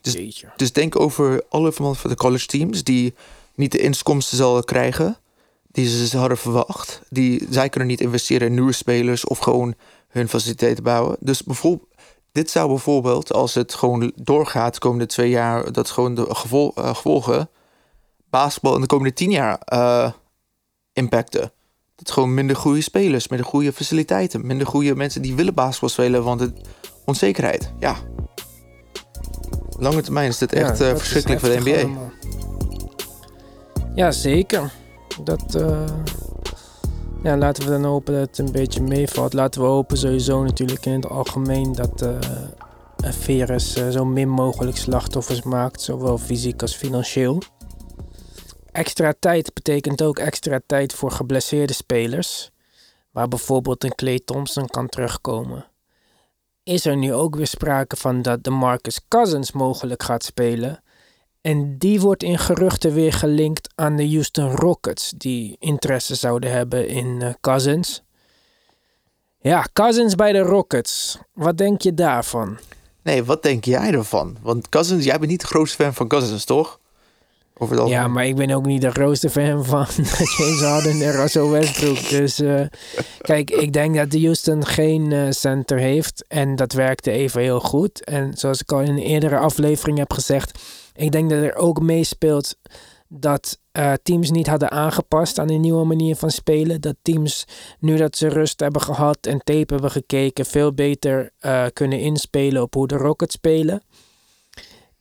Dus, 0.00 0.12
Jeetje. 0.12 0.52
dus 0.56 0.72
denk 0.72 1.00
over 1.00 1.44
alle 1.48 1.72
van 1.72 1.96
de 2.02 2.14
college 2.14 2.46
teams 2.46 2.84
die 2.84 3.14
niet 3.54 3.72
de 3.72 3.78
inkomsten 3.78 4.36
zullen 4.36 4.64
krijgen 4.64 5.16
die 5.70 6.06
ze 6.06 6.18
hadden 6.18 6.38
verwacht. 6.38 7.00
Die, 7.08 7.46
zij 7.50 7.68
kunnen 7.68 7.88
niet 7.88 8.00
investeren 8.00 8.46
in 8.48 8.54
nieuwe 8.54 8.72
spelers 8.72 9.24
of 9.24 9.38
gewoon 9.38 9.74
hun 10.08 10.28
faciliteiten 10.28 10.84
bouwen. 10.84 11.16
Dus 11.20 11.42
bijvoorbeeld, 11.42 11.88
dit 12.32 12.50
zou 12.50 12.68
bijvoorbeeld, 12.68 13.32
als 13.32 13.54
het 13.54 13.74
gewoon 13.74 14.12
doorgaat 14.14 14.74
de 14.74 14.80
komende 14.80 15.06
twee 15.06 15.30
jaar, 15.30 15.72
dat 15.72 15.90
gewoon 15.90 16.14
de 16.14 16.34
gevol- 16.34 16.72
eh, 16.74 16.94
gevolgen 16.94 17.50
basketbal 18.30 18.74
in 18.74 18.80
de 18.80 18.86
komende 18.86 19.12
tien 19.14 19.30
jaar 19.30 19.58
eh, 19.58 20.12
impacten? 20.92 21.52
Dat 21.96 22.10
gewoon 22.10 22.34
minder 22.34 22.56
goede 22.56 22.80
spelers, 22.80 23.28
minder 23.28 23.46
goede 23.48 23.72
faciliteiten, 23.72 24.46
minder 24.46 24.66
goede 24.66 24.94
mensen 24.94 25.22
die 25.22 25.34
willen 25.34 25.54
basketbal 25.54 25.88
spelen, 25.88 26.24
want 26.24 26.40
het 26.40 26.52
onzekerheid. 27.04 27.72
Ja. 27.78 27.96
Lange 29.78 30.00
termijn 30.02 30.28
is 30.28 30.38
dit 30.38 30.52
Ja, 30.52 30.58
echt 30.58 30.80
eh, 30.80 30.88
verschrikkelijk 30.96 31.40
voor 31.40 31.48
de 31.50 31.58
NBA. 31.60 31.76
allemaal. 31.78 32.10
Ja, 33.94 34.10
zeker. 34.10 34.72
Dat, 35.24 35.54
eh, 35.54 35.84
ja, 37.22 37.36
laten 37.36 37.64
we 37.64 37.70
dan 37.70 37.84
hopen 37.84 38.14
dat 38.14 38.22
het 38.28 38.38
een 38.38 38.52
beetje 38.52 38.82
meevalt. 38.82 39.32
Laten 39.32 39.60
we 39.60 39.66
hopen 39.66 39.96
sowieso 39.96 40.42
natuurlijk 40.42 40.86
in 40.86 40.92
het 40.92 41.08
algemeen 41.08 41.72
dat 41.72 42.02
eh 42.02 42.18
een 42.96 43.12
virus 43.12 43.72
zo 43.90 44.04
min 44.04 44.28
mogelijk 44.28 44.76
slachtoffers 44.76 45.42
maakt, 45.42 45.80
zowel 45.80 46.18
fysiek 46.18 46.62
als 46.62 46.74
financieel. 46.76 47.42
Extra 48.76 49.14
tijd 49.18 49.54
betekent 49.54 50.02
ook 50.02 50.18
extra 50.18 50.60
tijd 50.66 50.92
voor 50.94 51.10
geblesseerde 51.10 51.72
spelers, 51.72 52.50
waar 53.10 53.28
bijvoorbeeld 53.28 53.84
een 53.84 53.94
Clay 53.94 54.20
Thompson 54.24 54.66
kan 54.66 54.88
terugkomen. 54.88 55.66
Is 56.62 56.86
er 56.86 56.96
nu 56.96 57.12
ook 57.12 57.36
weer 57.36 57.46
sprake 57.46 57.96
van 57.96 58.22
dat 58.22 58.44
de 58.44 58.50
Marcus 58.50 59.00
Cousins 59.08 59.52
mogelijk 59.52 60.02
gaat 60.02 60.24
spelen? 60.24 60.82
En 61.40 61.78
die 61.78 62.00
wordt 62.00 62.22
in 62.22 62.38
geruchten 62.38 62.92
weer 62.94 63.12
gelinkt 63.12 63.68
aan 63.74 63.96
de 63.96 64.08
Houston 64.08 64.50
Rockets, 64.50 65.12
die 65.16 65.56
interesse 65.58 66.14
zouden 66.14 66.50
hebben 66.52 66.88
in 66.88 67.22
eh, 67.22 67.34
Cousins. 67.40 68.02
Ja, 69.40 69.66
Cousins 69.72 70.14
bij 70.14 70.32
de 70.32 70.40
Rockets. 70.40 71.18
Wat 71.32 71.58
denk 71.58 71.80
je 71.80 71.94
daarvan? 71.94 72.58
Nee, 73.02 73.24
wat 73.24 73.42
denk 73.42 73.64
jij 73.64 73.92
ervan? 73.92 74.36
Want 74.42 74.68
Cousins, 74.68 75.04
jij 75.04 75.18
bent 75.18 75.30
niet 75.30 75.40
de 75.40 75.46
grootste 75.46 75.82
fan 75.82 75.94
van 75.94 76.08
Cousins, 76.08 76.44
toch? 76.44 76.78
Ja, 77.88 78.08
maar 78.08 78.26
ik 78.26 78.36
ben 78.36 78.50
ook 78.50 78.66
niet 78.66 78.80
de 78.80 78.90
grootste 78.90 79.30
fan 79.30 79.64
van 79.64 79.86
James 80.36 80.62
Harden 80.62 81.00
en 81.00 81.12
Russell 81.12 81.48
Westbrook. 81.48 82.08
Dus 82.08 82.40
eh, 82.40 82.60
kijk, 83.20 83.50
ik 83.50 83.72
denk 83.72 83.96
dat 83.96 84.10
de 84.10 84.20
Houston 84.20 84.66
geen 84.66 85.12
eh, 85.12 85.30
center 85.30 85.78
heeft. 85.78 86.24
En 86.28 86.56
dat 86.56 86.72
werkte 86.72 87.10
even 87.10 87.40
heel 87.40 87.60
goed. 87.60 88.04
En 88.04 88.36
zoals 88.36 88.60
ik 88.60 88.72
al 88.72 88.80
in 88.80 88.88
een 88.88 88.98
eerdere 88.98 89.38
aflevering 89.38 89.98
heb 89.98 90.12
gezegd, 90.12 90.58
ik 90.94 91.12
denk 91.12 91.30
dat 91.30 91.42
er 91.42 91.54
ook 91.54 91.80
meespeelt 91.80 92.56
dat 93.08 93.58
eh, 93.72 93.92
teams 94.02 94.30
niet 94.30 94.46
hadden 94.46 94.70
aangepast 94.70 95.38
aan 95.38 95.50
een 95.50 95.60
nieuwe 95.60 95.84
manier 95.84 96.16
van 96.16 96.30
spelen. 96.30 96.80
Dat 96.80 96.96
teams, 97.02 97.44
nu 97.80 97.96
dat 97.96 98.16
ze 98.16 98.28
rust 98.28 98.60
hebben 98.60 98.82
gehad 98.82 99.18
en 99.20 99.38
tape 99.38 99.72
hebben 99.72 99.90
gekeken, 99.90 100.46
veel 100.46 100.74
beter 100.74 101.30
kunnen 101.72 102.00
inspelen 102.00 102.62
op 102.62 102.74
hoe 102.74 102.86
de 102.86 102.96
Rockets 102.96 103.34
spelen. 103.34 103.82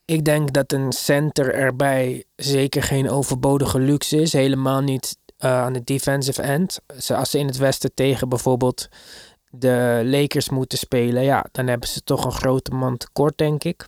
Ik 0.06 0.26
denk 0.26 0.54
dat 0.54 0.72
een 0.72 0.92
center 0.92 1.54
erbij 1.54 2.24
zeker 2.36 2.84
geen 2.84 3.10
overbodige 3.10 3.80
luxe 3.80 4.22
is. 4.22 4.34
Helemaal 4.34 4.82
niet 4.82 5.18
eh, 5.38 5.52
aan 5.52 5.74
de 5.74 5.84
defensive 5.84 6.42
end. 6.42 6.80
Als 7.08 7.30
ze 7.30 7.40
in 7.40 7.48
het 7.48 7.58
westen 7.58 7.94
tegen 7.94 8.30
bijvoorbeeld 8.30 8.88
de 9.50 10.02
Lakers 10.06 10.50
moeten 10.50 10.78
spelen, 10.78 11.24
ja, 11.24 11.46
dan 11.52 11.68
hebben 11.68 11.90
ze 11.90 12.04
toch 12.04 12.26
een 12.26 12.32
grote 12.32 12.72
man 12.72 12.98
tekort, 12.98 13.38
denk 13.38 13.64
ik. 13.64 13.86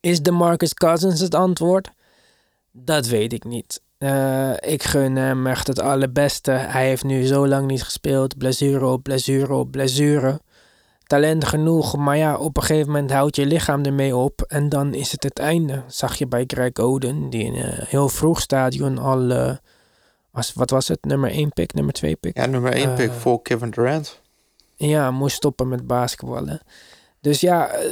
Is 0.00 0.22
de 0.22 0.30
Marcus 0.30 0.74
Cousins 0.74 1.20
het 1.20 1.34
antwoord? 1.34 1.90
Dat 2.72 3.06
weet 3.06 3.32
ik 3.32 3.44
niet. 3.44 3.80
Eh, 3.98 4.52
ik 4.60 4.82
gun 4.82 5.16
hem 5.16 5.46
echt 5.46 5.66
het 5.66 5.80
allerbeste. 5.80 6.50
Hij 6.50 6.86
heeft 6.86 7.04
nu 7.04 7.26
zo 7.26 7.46
lang 7.46 7.66
niet 7.66 7.82
gespeeld. 7.82 8.38
Blessure 8.38 8.86
op 8.86 9.02
blessure 9.02 9.54
op 9.54 9.70
blessure. 9.70 10.40
Talent 11.08 11.44
genoeg, 11.44 11.96
maar 11.96 12.16
ja, 12.16 12.36
op 12.36 12.56
een 12.56 12.62
gegeven 12.62 12.92
moment 12.92 13.10
houdt 13.10 13.36
je 13.36 13.46
lichaam 13.46 13.84
ermee 13.84 14.16
op. 14.16 14.42
En 14.42 14.68
dan 14.68 14.94
is 14.94 15.12
het 15.12 15.22
het 15.22 15.38
einde. 15.38 15.82
Zag 15.86 16.16
je 16.16 16.26
bij 16.26 16.44
Greg 16.46 16.74
Oden, 16.74 17.30
die 17.30 17.44
in 17.44 17.54
een 17.54 17.84
heel 17.86 18.08
vroeg 18.08 18.40
stadion 18.40 18.98
al... 18.98 19.30
eh, 19.30 19.56
als, 20.32 20.52
wat 20.54 20.70
was 20.70 20.88
het? 20.88 21.04
Nummer 21.04 21.30
1 21.30 21.52
pick, 21.52 21.74
nummer 21.74 21.92
2 21.92 22.16
pick? 22.16 22.36
Ja, 22.36 22.46
nummer 22.46 22.72
1 22.72 22.94
pick 22.94 23.08
Eh, 23.08 23.14
voor 23.14 23.42
Kevin 23.42 23.70
Durant. 23.70 24.20
Ja, 24.76 25.10
moest 25.10 25.36
stoppen 25.36 25.68
met 25.68 25.86
basketballen. 25.86 26.60
Dus 27.20 27.40
ja, 27.40 27.68
eh, 27.68 27.82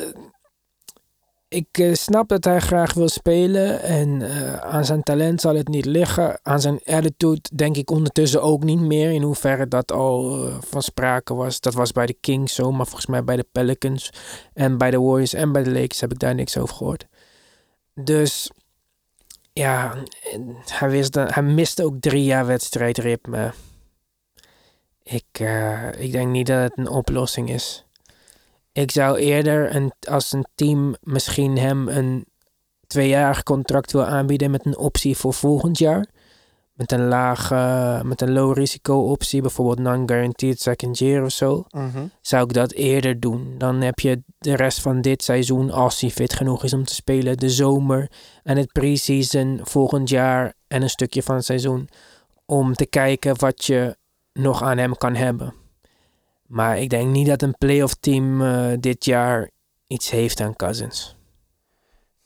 ik 1.48 1.78
eh, 1.78 1.94
snap 1.94 2.28
dat 2.28 2.44
hij 2.44 2.60
graag 2.60 2.94
wil 2.94 3.08
spelen. 3.08 3.82
En 3.82 4.22
eh, 4.22 4.56
aan 4.56 4.84
zijn 4.84 5.02
talent 5.02 5.40
zal 5.40 5.54
het 5.54 5.68
niet 5.68 5.84
liggen. 5.84 6.38
Aan 6.42 6.60
zijn 6.60 6.80
attitude 6.84 7.48
denk 7.54 7.76
ik 7.76 7.90
ondertussen 7.90 8.42
ook 8.42 8.64
niet 8.64 8.80
meer. 8.80 9.10
In 9.10 9.22
hoeverre 9.22 9.68
dat 9.68 9.92
al 9.92 10.46
eh, 10.46 10.56
van 10.60 10.82
sprake 10.82 11.34
was. 11.34 11.60
Dat 11.60 11.74
was 11.74 11.92
bij 11.92 12.06
de 12.06 12.16
Kings 12.20 12.54
zo, 12.54 12.72
maar 12.72 12.86
volgens 12.86 13.06
mij 13.06 13.24
bij 13.24 13.36
de 13.36 13.46
Pelicans. 13.52 14.10
En 14.52 14.78
bij 14.78 14.90
de 14.90 15.00
Warriors 15.00 15.32
en 15.32 15.52
bij 15.52 15.62
de 15.62 15.70
Lakers 15.70 16.00
heb 16.00 16.12
ik 16.12 16.18
daar 16.18 16.34
niks 16.34 16.56
over 16.56 16.74
gehoord. 16.76 17.06
Dus 17.94 18.50
ja, 19.52 20.02
hij, 20.64 20.90
wist 20.90 21.14
hij 21.14 21.42
miste 21.42 21.84
ook 21.84 22.00
drie 22.00 22.24
jaar 22.24 22.46
wedstrijdritme. 22.46 23.52
Ik, 25.02 25.40
ik 25.98 26.12
denk 26.12 26.30
niet 26.30 26.46
dat 26.46 26.62
het 26.62 26.72
een 26.76 26.88
oplossing 26.88 27.50
is. 27.50 27.85
Ik 28.76 28.90
zou 28.90 29.18
eerder 29.18 29.76
een, 29.76 29.92
als 30.08 30.32
een 30.32 30.46
team 30.54 30.94
misschien 31.00 31.58
hem 31.58 31.88
een 31.88 32.26
tweejarig 32.86 33.42
contract 33.42 33.92
wil 33.92 34.04
aanbieden 34.04 34.50
met 34.50 34.66
een 34.66 34.76
optie 34.76 35.16
voor 35.16 35.34
volgend 35.34 35.78
jaar. 35.78 36.06
Met 36.72 36.92
een 36.92 37.06
laag, 37.08 37.50
eh, 37.50 38.02
met 38.02 38.20
een 38.20 38.32
low 38.32 38.56
risico 38.56 39.10
optie, 39.10 39.40
bijvoorbeeld 39.40 39.78
non-guaranteed 39.78 40.60
second 40.60 40.98
year 40.98 41.24
of 41.24 41.30
zo. 41.30 41.64
Zou 42.20 42.44
ik 42.44 42.52
dat 42.52 42.72
eerder 42.72 43.20
doen. 43.20 43.54
Dan 43.58 43.80
heb 43.80 43.98
je 43.98 44.22
de 44.38 44.56
rest 44.56 44.80
van 44.80 45.00
dit 45.00 45.22
seizoen, 45.22 45.70
als 45.70 46.00
hij 46.00 46.10
fit 46.10 46.32
genoeg 46.32 46.64
is 46.64 46.72
om 46.72 46.84
te 46.84 46.94
spelen, 46.94 47.36
de 47.36 47.50
zomer 47.50 48.10
en 48.42 48.56
het 48.56 48.72
preseason 48.72 49.60
volgend 49.62 50.08
jaar 50.08 50.54
en 50.68 50.82
een 50.82 50.90
stukje 50.90 51.22
van 51.22 51.34
het 51.34 51.44
seizoen. 51.44 51.88
Om 52.46 52.74
te 52.74 52.86
kijken 52.86 53.38
wat 53.38 53.64
je 53.64 53.96
nog 54.32 54.62
aan 54.62 54.78
hem 54.78 54.96
kan 54.96 55.14
hebben. 55.14 55.54
Maar 56.46 56.78
ik 56.78 56.90
denk 56.90 57.10
niet 57.10 57.26
dat 57.26 57.42
een 57.42 57.56
playoff 57.58 57.94
team 58.00 58.42
eh, 58.42 58.72
dit 58.80 59.04
jaar 59.04 59.50
iets 59.86 60.10
heeft 60.10 60.40
aan 60.40 60.56
Cousins. 60.56 61.16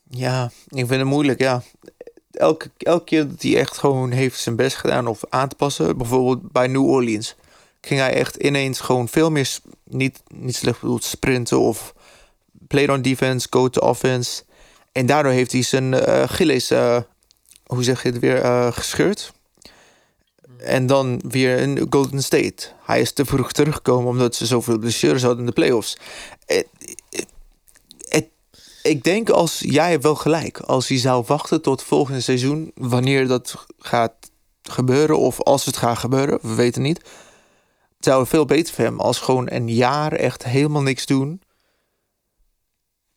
Ja, 0.08 0.50
ik 0.68 0.86
vind 0.86 0.90
het 0.90 1.04
moeilijk, 1.04 1.40
ja. 1.40 1.62
Elke, 2.30 2.70
elke 2.78 3.04
keer 3.04 3.28
dat 3.28 3.42
hij 3.42 3.56
echt 3.56 3.78
gewoon 3.78 4.10
heeft 4.10 4.40
zijn 4.40 4.56
best 4.56 4.76
gedaan 4.76 5.06
of 5.06 5.22
aan 5.28 5.48
te 5.48 5.56
passen, 5.56 5.96
bijvoorbeeld 5.96 6.52
bij 6.52 6.66
New 6.66 6.84
Orleans, 6.84 7.36
ging 7.80 8.00
hij 8.00 8.14
echt 8.14 8.36
ineens 8.36 8.80
gewoon 8.80 9.08
veel 9.08 9.30
meer, 9.30 9.58
niet, 9.84 10.22
niet 10.34 10.56
slecht 10.56 10.80
bedoeld, 10.80 11.04
sprinten 11.04 11.58
of 11.60 11.94
play 12.66 12.88
on 12.88 13.02
defense, 13.02 13.46
go 13.50 13.68
to 13.68 13.88
offense. 13.88 14.42
En 14.92 15.06
daardoor 15.06 15.32
heeft 15.32 15.52
hij 15.52 15.62
zijn 15.62 15.94
eh 15.94 16.22
Achilles, 16.22 16.70
eh, 16.70 17.00
hoe 17.66 17.82
zeg 17.82 18.02
je 18.02 18.08
het 18.08 18.18
weer, 18.18 18.72
gescheurd. 18.72 19.32
En 20.62 20.86
dan 20.86 21.20
weer 21.28 21.58
in 21.58 21.86
Golden 21.90 22.22
State. 22.22 22.68
Hij 22.82 23.00
is 23.00 23.12
te 23.12 23.24
vroeg 23.24 23.52
teruggekomen 23.52 24.10
omdat 24.10 24.34
ze 24.34 24.46
zoveel 24.46 24.78
blessures 24.78 25.22
hadden 25.22 25.40
in 25.40 25.46
de 25.46 25.52
playoffs. 25.52 25.96
Het, 26.46 26.66
het, 28.08 28.28
ik 28.82 29.04
denk 29.04 29.30
als 29.30 29.58
jij 29.66 30.00
wel 30.00 30.14
gelijk. 30.14 30.58
Als 30.58 30.88
hij 30.88 30.98
zou 30.98 31.24
wachten 31.26 31.62
tot 31.62 31.82
volgende 31.82 32.20
seizoen, 32.20 32.72
wanneer 32.74 33.28
dat 33.28 33.66
gaat 33.78 34.14
gebeuren 34.62 35.18
of 35.18 35.40
als 35.40 35.64
het 35.64 35.76
gaat 35.76 35.98
gebeuren, 35.98 36.38
we 36.42 36.54
weten 36.54 36.82
niet. 36.82 36.98
Het 37.96 38.08
zou 38.08 38.26
veel 38.26 38.44
beter 38.44 38.74
voor 38.74 38.84
hem 38.84 39.00
als 39.00 39.18
gewoon 39.18 39.50
een 39.50 39.68
jaar 39.68 40.12
echt 40.12 40.44
helemaal 40.44 40.82
niks 40.82 41.06
doen. 41.06 41.42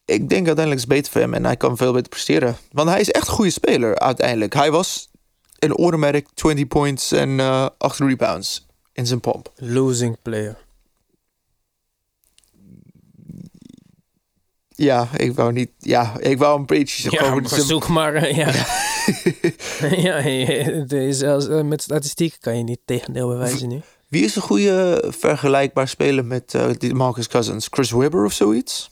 Ik 0.05 0.29
denk 0.29 0.47
uiteindelijk 0.47 0.75
is 0.75 0.81
het 0.81 0.89
beter 0.89 1.11
voor 1.11 1.21
hem 1.21 1.33
en 1.33 1.45
hij 1.45 1.57
kan 1.57 1.77
veel 1.77 1.93
beter 1.93 2.09
presteren. 2.09 2.57
Want 2.71 2.89
hij 2.89 2.99
is 2.99 3.11
echt 3.11 3.27
een 3.27 3.33
goede 3.33 3.51
speler 3.51 3.99
uiteindelijk. 3.99 4.53
Hij 4.53 4.71
was 4.71 5.09
een 5.63 5.75
automatic 5.75 6.27
20 6.33 6.67
points 6.67 7.11
en 7.11 7.39
eh 7.39 7.67
8 7.77 7.99
rebounds 7.99 8.67
in 8.93 9.07
zijn 9.07 9.19
pomp. 9.19 9.51
Losing 9.55 10.17
player. 10.21 10.57
Ja, 14.75 15.07
ik 15.17 15.33
wou 15.35 15.51
niet. 15.51 15.69
Ja, 15.79 16.13
ik 16.19 16.37
wou 16.37 16.59
een 16.59 16.65
beetje 16.65 17.11
Ja, 17.11 17.17
gewoon. 17.23 17.41
maar 17.41 17.49
zoek 17.59 17.87
maar. 17.87 18.13
eh, 18.13 18.35
ja. 18.37 18.51
ja, 20.85 21.11
zelfs, 21.13 21.47
eh, 21.47 21.61
met 21.61 21.81
statistieken 21.81 22.39
kan 22.39 22.57
je 22.57 22.63
niet 22.63 22.79
tegendeel 22.85 23.27
bewijzen 23.27 23.67
nu. 23.69 23.81
Wie 24.07 24.23
is 24.23 24.35
een 24.35 24.41
goede 24.41 25.03
vergelijkbaar 25.07 25.87
speler 25.87 26.25
met 26.25 26.55
die 26.77 26.93
Marcus 26.93 27.27
Cousins? 27.27 27.67
Chris 27.71 27.91
Webber 27.91 28.25
of 28.25 28.33
zoiets? 28.33 28.89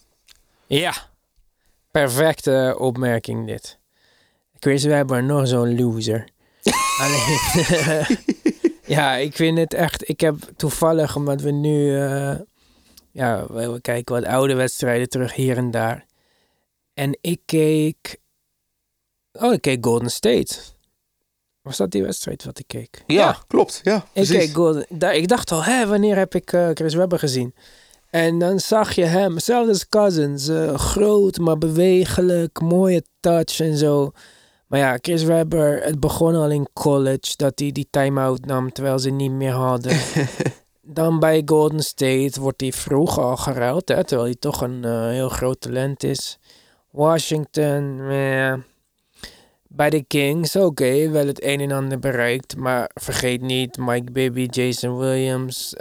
Ja, 0.68 0.94
perfecte 1.92 2.76
opmerking 2.80 3.48
dit. 3.48 3.78
Chris 4.60 4.84
Webber, 4.84 5.24
nog 5.24 5.48
zo'n 5.48 5.76
loser. 5.80 6.28
Alleen, 7.00 8.06
ja, 8.96 9.16
ik 9.16 9.36
vind 9.36 9.58
het 9.58 9.74
echt... 9.74 10.10
Ik 10.10 10.20
heb 10.20 10.36
toevallig, 10.56 11.16
omdat 11.16 11.42
we 11.42 11.52
nu... 11.52 12.00
eh, 12.02 12.36
ja, 13.12 13.46
we 13.48 13.82
kijken 13.82 14.16
wat 14.16 14.26
oude 14.26 14.54
wedstrijden 14.54 15.10
terug 15.10 15.34
hier 15.34 15.58
en 15.58 15.72
daar. 15.72 16.06
En 16.94 17.18
ik 17.22 17.42
keek... 17.46 18.20
Oh, 19.32 19.54
ik 19.54 19.62
keek 19.62 19.86
Golden 19.86 20.12
State. 20.12 20.56
Was 21.62 21.78
dat 21.78 21.92
die 21.92 22.04
wedstrijd 22.04 22.44
wat 22.44 22.60
ik 22.60 22.68
keek? 22.68 23.04
Ja, 23.08 23.38
klopt. 23.48 23.80
Ja, 23.84 24.06
Ik, 24.14 24.28
keek 24.28 24.54
Golden, 24.54 24.86
daar, 24.90 25.16
ik 25.16 25.28
dacht 25.28 25.52
al, 25.52 25.64
hè, 25.64 25.88
wanneer 25.88 26.16
heb 26.18 26.36
ik 26.36 26.54
eh, 26.54 26.70
Chris 26.74 26.94
Webber 26.94 27.20
gezien? 27.20 27.54
En 28.10 28.40
dan 28.40 28.60
zag 28.60 28.92
je 28.96 29.04
hem, 29.04 29.36
hetzelfde 29.36 29.72
als 29.72 29.90
Cousins. 29.90 30.48
eh, 30.48 30.76
groot, 30.80 31.38
maar 31.38 31.58
bewegelijk, 31.58 32.62
mooie 32.62 33.04
touch 33.20 33.60
en 33.60 33.78
zo. 33.78 34.12
Maar 34.72 34.80
ja, 34.80 34.98
Chris 35.02 35.24
Webber, 35.24 35.84
het 35.84 36.00
begon 36.00 36.36
al 36.36 36.50
in 36.50 36.68
college 36.74 37.34
dat 37.36 37.60
hij 37.60 37.72
die 37.72 37.88
time-out 37.90 38.46
nam 38.46 38.72
terwijl 38.72 39.00
ze 39.00 39.10
niet 39.10 39.32
meer 39.32 39.52
hadden. 39.52 39.98
Dan 40.82 41.20
bij 41.20 41.42
Golden 41.46 41.84
State 41.84 42.42
wordt 42.42 42.62
hij 42.62 42.72
vroeg 42.72 43.20
al 43.20 43.38
geruild, 43.38 43.88
hè, 43.90 44.04
terwijl 44.04 44.28
hij 44.28 44.38
toch 44.40 44.62
een 44.62 44.84
eh, 44.84 45.08
heel 45.08 45.30
groot 45.30 45.62
talent 45.62 46.04
is. 46.04 46.40
Washington, 46.92 48.08
meh. 48.08 48.54
Bij 49.68 49.90
de 49.90 50.04
Kings, 50.04 50.56
oké, 50.56 51.10
wel 51.10 51.28
het 51.28 51.44
een 51.44 51.60
en 51.60 51.72
ander 51.72 52.00
bereikt. 52.00 52.56
Maar 52.56 52.90
vergeet 52.94 53.42
niet 53.42 53.78
Mike 53.78 54.12
Bibby, 54.12 54.46
Jason 54.50 54.98
Williams, 54.98 55.74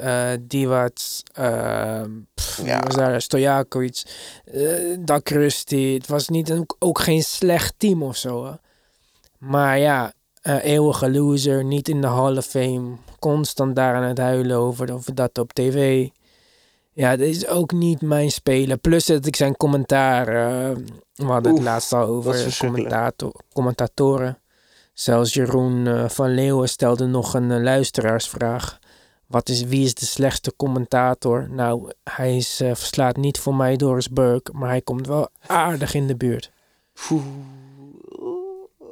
pff, 2.35 2.57
wie 2.57 2.67
Ja. 2.67 2.81
was 2.81 2.95
daar, 2.95 3.21
Stojakovic, 3.21 4.03
eh 4.45 4.97
Dak 5.01 5.29
Rusty. 5.29 5.95
Het 5.95 6.07
was 6.07 6.29
niet 6.29 6.49
een, 6.49 6.67
ook 6.79 6.99
geen 6.99 7.23
slecht 7.23 7.75
team 7.77 8.03
of 8.03 8.17
zo. 8.17 8.45
Hè. 8.45 8.53
Maar 9.41 9.79
ja, 9.79 10.13
eh, 10.43 10.65
eeuwige 10.65 11.11
loser, 11.11 11.65
niet 11.65 11.89
in 11.89 12.01
de 12.01 12.07
Hall 12.07 12.37
of 12.37 12.47
Fame. 12.47 12.97
Constant 13.19 13.77
daar 13.77 13.95
aan 13.95 14.03
het 14.03 14.19
huilen 14.19 14.57
over, 14.57 14.93
over 14.93 15.15
dat 15.15 15.39
op 15.39 15.53
tv. 15.53 16.09
Ja, 16.93 17.17
dat 17.17 17.27
is 17.27 17.47
ook 17.47 17.73
niet 17.73 18.01
mijn 18.03 18.31
spelen. 18.31 18.81
Plus 18.81 19.07
dat 19.07 19.27
ik 19.27 19.37
zijn 19.37 19.57
commentaar... 19.57 20.29
eh, 20.29 20.77
we 21.15 21.25
hadden 21.25 21.55
het 21.55 21.63
laatst 21.63 21.93
al 21.93 22.07
over 22.07 22.35
verschrikkelijk. 22.35 22.89
commentator, 22.89 23.33
commentatoren. 23.53 24.39
Zelfs 24.93 25.35
Jeroen 25.35 25.87
eh, 25.87 26.09
van 26.09 26.35
Leeuwen 26.35 26.69
stelde 26.69 27.07
nog 27.07 27.35
een 27.35 27.51
eh, 27.51 27.63
luisteraarsvraag. 27.63 28.79
Wat 29.27 29.49
is, 29.49 29.63
wie 29.63 29.85
is 29.85 29.95
de 29.95 30.07
slechtste 30.07 30.57
commentator? 30.57 31.49
Nou, 31.51 31.91
hij 32.05 32.37
is, 32.37 32.61
eh, 32.61 32.75
verslaat 32.75 33.17
niet 33.17 33.39
voor 33.39 33.55
mij 33.55 33.77
Doris 33.77 34.09
Burke, 34.11 34.53
maar 34.55 34.69
hij 34.69 34.81
komt 34.81 35.07
wel 35.07 35.29
aardig 35.47 35.95
in 35.95 36.07
de 36.07 36.17
buurt. 36.17 36.51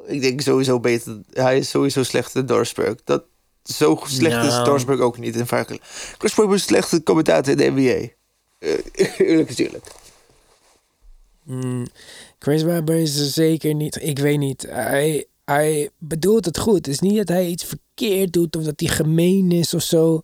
Ik 0.09 0.21
denk 0.21 0.41
sowieso 0.41 0.79
beter. 0.79 1.19
Hij 1.31 1.57
is 1.57 1.69
sowieso 1.69 2.03
slechter 2.03 2.45
dan 2.45 2.55
Dorsberg. 2.55 2.95
Dat 3.03 3.23
zo 3.63 3.99
slecht 4.05 4.45
is 4.45 4.51
Nou. 4.51 4.65
Dorsberg 4.65 4.99
ook 4.99 5.17
niet 5.17 5.35
in 5.35 5.45
vergelijking. 5.45 5.79
Chris 6.17 6.35
Webber 6.35 6.55
is 6.55 6.61
een 6.61 6.67
slechte 6.67 7.03
commentator 7.03 7.51
in 7.51 7.57
de 7.57 7.81
NBA. 7.81 8.07
Eh, 8.59 9.19
eerlijk 9.29 9.49
is 9.49 9.57
eerlijk. 9.57 9.85
Mm, 11.43 11.87
Chris 12.39 12.63
Webber 12.63 12.95
is 12.95 13.19
er 13.19 13.25
zeker 13.25 13.73
niet. 13.73 14.01
Ik 14.01 14.19
weet 14.19 14.37
niet. 14.39 14.65
Hij, 14.69 15.25
hij 15.45 15.89
bedoelt 15.97 16.45
het 16.45 16.57
goed. 16.57 16.75
Het 16.75 16.87
is 16.87 16.99
niet 16.99 17.17
dat 17.17 17.27
hij 17.27 17.45
iets 17.45 17.63
verkeerd 17.63 18.33
doet 18.33 18.55
of 18.55 18.63
dat 18.63 18.79
hij 18.79 18.89
gemeen 18.89 19.51
is 19.51 19.73
of 19.73 19.81
zo. 19.81 20.21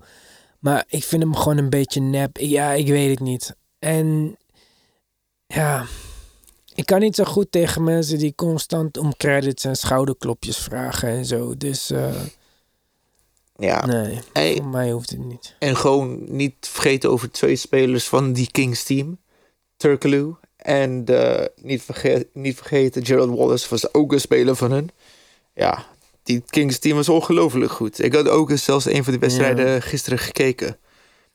Maar 0.59 0.85
ik 0.87 1.03
vind 1.03 1.23
hem 1.23 1.35
gewoon 1.35 1.57
een 1.57 1.69
beetje 1.69 2.01
nep. 2.01 2.37
Ja, 2.37 2.71
ik 2.71 2.87
weet 2.87 3.09
het 3.09 3.19
niet. 3.19 3.55
En 3.79 4.37
ja, 5.47 5.85
ik 6.75 6.85
kan 6.85 6.99
niet 6.99 7.15
zo 7.15 7.23
goed 7.23 7.51
tegen 7.51 7.83
mensen 7.83 8.17
die 8.17 8.33
constant 8.35 8.97
om 8.97 9.17
credits 9.17 9.63
en 9.63 9.75
schouderklopjes 9.75 10.57
vragen 10.57 11.09
en 11.09 11.25
zo. 11.25 11.57
Dus 11.57 11.89
eh, 11.91 12.13
Ja. 13.57 13.85
nee, 13.85 14.19
Hey. 14.33 14.55
voor 14.55 14.67
mij 14.67 14.91
hoeft 14.91 15.09
het 15.09 15.25
niet. 15.25 15.55
En 15.59 15.75
gewoon 15.77 16.35
niet 16.35 16.55
vergeten 16.59 17.09
over 17.09 17.31
twee 17.31 17.55
spelers 17.55 18.07
van 18.07 18.33
die 18.33 18.51
Kings 18.51 18.83
team. 18.83 19.17
Turkaloo. 19.77 20.37
En 20.57 21.03
eh, 21.05 21.45
niet, 21.61 21.81
verge 21.81 22.27
niet 22.33 22.55
vergeten, 22.57 23.05
Gerald 23.05 23.37
Wallace 23.37 23.69
was 23.69 23.93
ook 23.93 24.11
een 24.13 24.19
speler 24.19 24.55
van 24.55 24.71
hun. 24.71 24.89
Ja, 25.53 25.85
die 26.23 26.43
Kings 26.49 26.79
team 26.79 26.95
was 26.95 27.09
ongelooflijk 27.09 27.71
goed. 27.71 28.03
Ik 28.03 28.13
had 28.13 28.27
ook 28.27 28.51
zelfs 28.55 28.85
een 28.85 29.03
van 29.03 29.11
die 29.11 29.21
wedstrijden 29.21 29.81
gisteren 29.81 30.19
gekeken. 30.19 30.77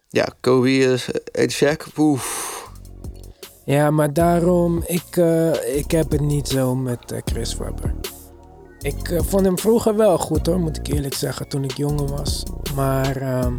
Ja, 0.09 0.29
Kobe 0.41 0.77
is 0.77 1.09
en 1.33 1.53
Shaq. 1.53 1.97
Oef. 1.97 2.60
Ja, 3.71 3.91
maar 3.91 4.13
daarom, 4.13 4.83
ik, 4.87 5.17
eh, 5.17 5.77
ik 5.77 5.91
heb 5.91 6.11
het 6.11 6.21
niet 6.21 6.49
zo 6.49 6.75
met 6.75 7.13
eh, 7.13 7.19
Chris 7.25 7.57
Webber. 7.57 7.95
Ik 8.81 9.11
eh, 9.11 9.21
vond 9.23 9.45
hem 9.45 9.59
vroeger 9.59 9.97
wel 9.97 10.19
goed 10.19 10.47
hoor, 10.47 10.61
moet 10.61 10.77
ik 10.77 10.87
eerlijk 10.87 11.15
zeggen, 11.15 11.49
toen 11.49 11.65
ik 11.65 11.77
jonger 11.77 12.07
was. 12.07 12.43
Maar, 12.75 13.17
ehm, 13.17 13.55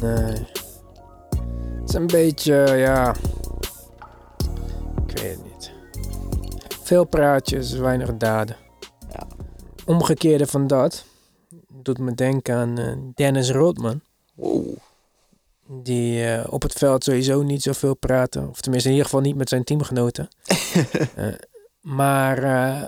nee. 0.00 0.46
Het 1.80 1.88
is 1.88 1.94
een 1.94 2.06
beetje, 2.06 2.54
ja, 2.76 3.14
ik 5.06 5.18
weet 5.18 5.36
het 5.36 5.44
niet. 5.44 5.72
Veel 6.82 7.04
praatjes, 7.04 7.72
weinig 7.72 8.16
daden. 8.16 8.56
Ja. 9.12 9.26
Omgekeerde 9.86 10.46
van 10.46 10.66
dat, 10.66 11.04
doet 11.82 11.98
me 11.98 12.14
denken 12.14 12.54
aan 12.54 13.12
Dennis 13.14 13.50
Rodman. 13.50 14.00
Wow. 14.34 14.76
Die 15.72 16.24
eh, 16.24 16.52
op 16.52 16.62
het 16.62 16.72
veld 16.72 17.04
sowieso 17.04 17.42
niet 17.42 17.62
zoveel 17.62 17.94
praten. 17.94 18.48
Of 18.48 18.60
tenminste 18.60 18.88
in 18.88 18.94
ieder 18.94 19.10
geval 19.10 19.24
niet 19.24 19.36
met 19.36 19.48
zijn 19.48 19.64
teamgenoten. 19.64 20.28
Eh, 21.16 21.26
maar 21.80 22.42
eh, 22.42 22.82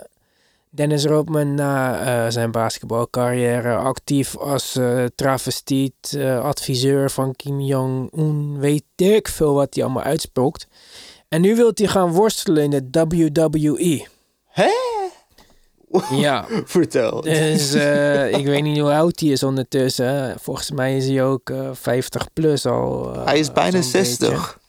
Dennis 0.69 1.05
Rodman 1.05 1.53
na 1.53 2.31
zijn 2.31 2.51
basketbalcarrière 2.51 3.75
actief 3.75 4.37
als 4.37 4.79
travestiet, 5.15 6.17
adviseur 6.41 7.11
van 7.11 7.35
Kim 7.35 7.59
Jong-un. 7.59 8.59
Weet 8.59 8.83
ik 8.95 9.27
veel 9.27 9.53
wat 9.53 9.73
hij 9.73 9.83
allemaal 9.83 10.03
uitspookt. 10.03 10.67
En 11.27 11.41
nu 11.41 11.55
wil 11.55 11.71
hij 11.73 11.87
gaan 11.87 12.11
worstelen 12.11 12.63
in 12.63 12.89
de 12.91 13.05
WWE. 13.07 14.07
Hè? 14.45 14.94
Ja, 16.11 16.45
Vertel. 16.65 17.21
dus 17.21 17.73
eh, 17.73 18.31
ik 18.37 18.45
weet 18.45 18.63
niet 18.63 18.79
hoe 18.79 18.91
oud 18.93 19.19
hij 19.19 19.29
is 19.29 19.43
ondertussen. 19.43 20.39
Volgens 20.39 20.71
mij 20.71 20.97
is 20.97 21.07
hij 21.07 21.23
ook 21.23 21.49
eh 21.49 21.69
50 21.73 22.33
plus 22.33 22.65
al. 22.65 23.13
eh, 23.15 23.25
Hij 23.25 23.39
is 23.39 23.51
bijna 23.51 23.81
zo'n 23.81 23.91
beetje. 23.91 24.05
60. 24.05 24.59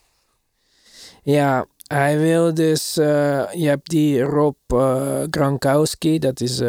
Ja, 1.23 1.65
hij 1.87 2.19
wil 2.19 2.53
dus. 2.53 2.93
je 2.93 3.65
hebt 3.67 3.89
die 3.89 4.21
Rob 4.21 4.55
Gronkowski, 5.29 6.19
dat 6.19 6.41
is 6.41 6.59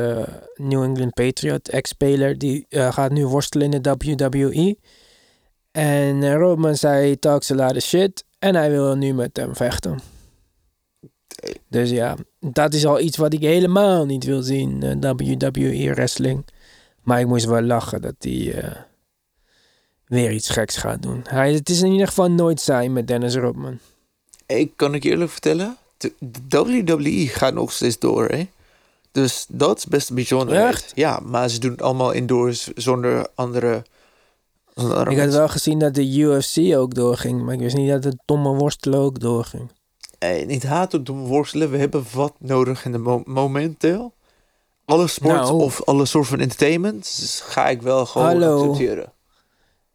New 0.56 0.82
England 0.82 1.14
Patriot, 1.14 1.68
ex-speler, 1.68 2.38
die 2.38 2.66
gaat 2.68 3.10
nu 3.10 3.26
worstelen 3.26 3.72
in 3.72 3.82
de 3.82 3.94
WWE. 3.98 4.76
En 5.70 6.22
uh, 6.22 6.34
Rodman 6.34 6.76
zei: 6.76 7.18
talks 7.18 7.50
a 7.50 7.54
lot 7.54 7.76
of 7.76 7.82
shit. 7.82 8.24
En 8.38 8.54
hij 8.54 8.70
wil 8.70 8.94
nu 8.96 9.14
met 9.14 9.36
hem 9.36 9.56
vechten. 9.56 9.98
Dus 11.68 11.90
ja, 11.90 12.16
dat 12.40 12.74
is 12.74 12.86
al 12.86 13.00
iets 13.00 13.16
wat 13.16 13.32
ik 13.32 13.40
helemaal 13.40 14.04
niet 14.04 14.24
wil 14.24 14.42
zien, 14.42 14.82
eh, 14.82 15.10
WWE 15.16 15.94
wrestling. 15.94 16.44
Maar 17.02 17.20
ik 17.20 17.26
moest 17.26 17.44
wel 17.44 17.62
lachen 17.62 18.02
dat 18.02 18.14
hij 18.18 18.52
eh, 18.54 18.76
weer 20.06 20.32
iets 20.32 20.48
geks 20.48 20.76
gaat 20.76 21.02
doen. 21.02 21.20
Hij, 21.24 21.52
het 21.52 21.68
is 21.68 21.82
in 21.82 21.92
ieder 21.92 22.06
geval 22.06 22.30
nooit 22.30 22.60
saai 22.60 22.88
met 22.88 23.08
Dennis 23.08 23.34
Rodman. 23.34 23.78
Ik 24.46 24.72
kan 24.76 24.94
ik 24.94 25.02
je 25.02 25.10
eerlijk 25.10 25.30
vertellen. 25.30 25.76
De, 25.96 26.12
de 26.18 26.40
WWE 26.50 27.26
gaat 27.28 27.54
nog 27.54 27.72
steeds 27.72 27.98
door, 27.98 28.26
hè? 28.26 28.48
Dus 29.12 29.46
dat 29.48 29.78
is 29.78 29.86
best 29.86 30.12
bijzonder. 30.12 30.56
Echt? 30.56 30.92
Ja, 30.94 31.20
maar 31.24 31.48
ze 31.48 31.60
doen 31.60 31.70
het 31.70 31.82
allemaal 31.82 32.12
indoors 32.12 32.70
zonder 32.74 33.28
andere. 33.34 33.82
zonder 34.74 35.10
Ik 35.10 35.18
had 35.18 35.32
wel 35.32 35.48
gezien 35.48 35.78
dat 35.78 35.94
de 35.94 36.18
UFC 36.18 36.76
ook 36.76 36.94
doorging, 36.94 37.42
maar 37.42 37.54
ik 37.54 37.60
wist 37.60 37.76
niet 37.76 37.90
dat 37.90 38.04
het 38.04 38.16
domme 38.24 38.54
worstelen 38.54 38.98
ook 38.98 39.20
doorging. 39.20 39.70
Niet 40.46 40.62
haat 40.62 40.94
op 40.94 41.06
doen 41.06 41.26
worstelen. 41.26 41.70
We 41.70 41.78
hebben 41.78 42.04
wat 42.12 42.34
nodig 42.38 42.84
in 42.84 42.92
de 42.92 42.98
mo 42.98 43.22
momenteel. 43.24 44.14
Alle 44.84 45.06
sport 45.08 45.34
Nou. 45.34 45.62
of 45.62 45.82
alle 45.84 46.06
soort 46.06 46.26
van 46.26 46.40
entertainment 46.40 47.16
dus 47.20 47.40
ga 47.40 47.68
ik 47.68 47.82
wel 47.82 48.06
gewoon 48.06 48.26
Hallo. 48.26 48.58
accepteren. 48.70 49.12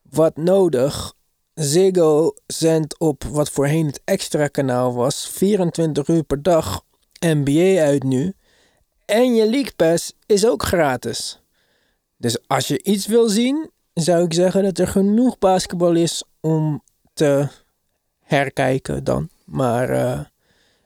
Wat 0.09 0.37
nodig? 0.37 1.13
Ziggo 1.53 2.33
zendt 2.47 2.99
op 2.99 3.23
wat 3.23 3.49
voorheen 3.49 3.85
het 3.85 4.01
extra 4.05 4.47
kanaal 4.47 4.93
was, 4.93 5.27
24 5.29 6.07
uur 6.07 6.23
per 6.23 6.41
dag 6.41 6.83
NBA 7.19 7.81
uit 7.83 8.03
nu. 8.03 8.33
En 9.05 9.35
je 9.35 9.49
League 9.49 9.73
Pass 9.75 10.13
is 10.25 10.47
ook 10.47 10.63
gratis. 10.63 11.41
Dus 12.17 12.47
als 12.47 12.67
je 12.67 12.83
iets 12.83 13.05
wil 13.07 13.29
zien, 13.29 13.69
zou 13.93 14.23
ik 14.23 14.33
zeggen 14.33 14.63
dat 14.63 14.77
er 14.77 14.87
genoeg 14.87 15.37
basketbal 15.37 15.93
is 15.95 16.23
om 16.41 16.83
te 17.13 17.47
herkijken 18.19 19.03
dan. 19.03 19.29
Maar 19.53 19.89
eh, 19.89 20.19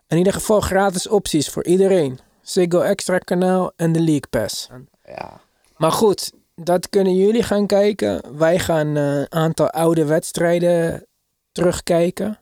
in 0.07 0.17
ieder 0.17 0.33
geval 0.33 0.61
gratis 0.61 1.07
opties 1.07 1.49
voor 1.49 1.65
iedereen. 1.65 2.19
Ziggo 2.41 2.79
extra 2.79 3.17
kanaal 3.17 3.71
en 3.75 3.91
de 3.91 3.99
League 3.99 4.27
Pass. 4.29 4.69
Ja. 5.05 5.41
Maar 5.77 5.91
goed, 5.91 6.31
dat 6.55 6.89
kunnen 6.89 7.15
jullie 7.15 7.43
gaan 7.43 7.67
kijken. 7.67 8.37
Wij 8.37 8.59
gaan 8.59 8.97
eh, 8.97 9.17
een 9.17 9.31
aantal 9.31 9.69
oude 9.69 10.05
wedstrijden 10.05 11.07
terugkijken. 11.51 12.39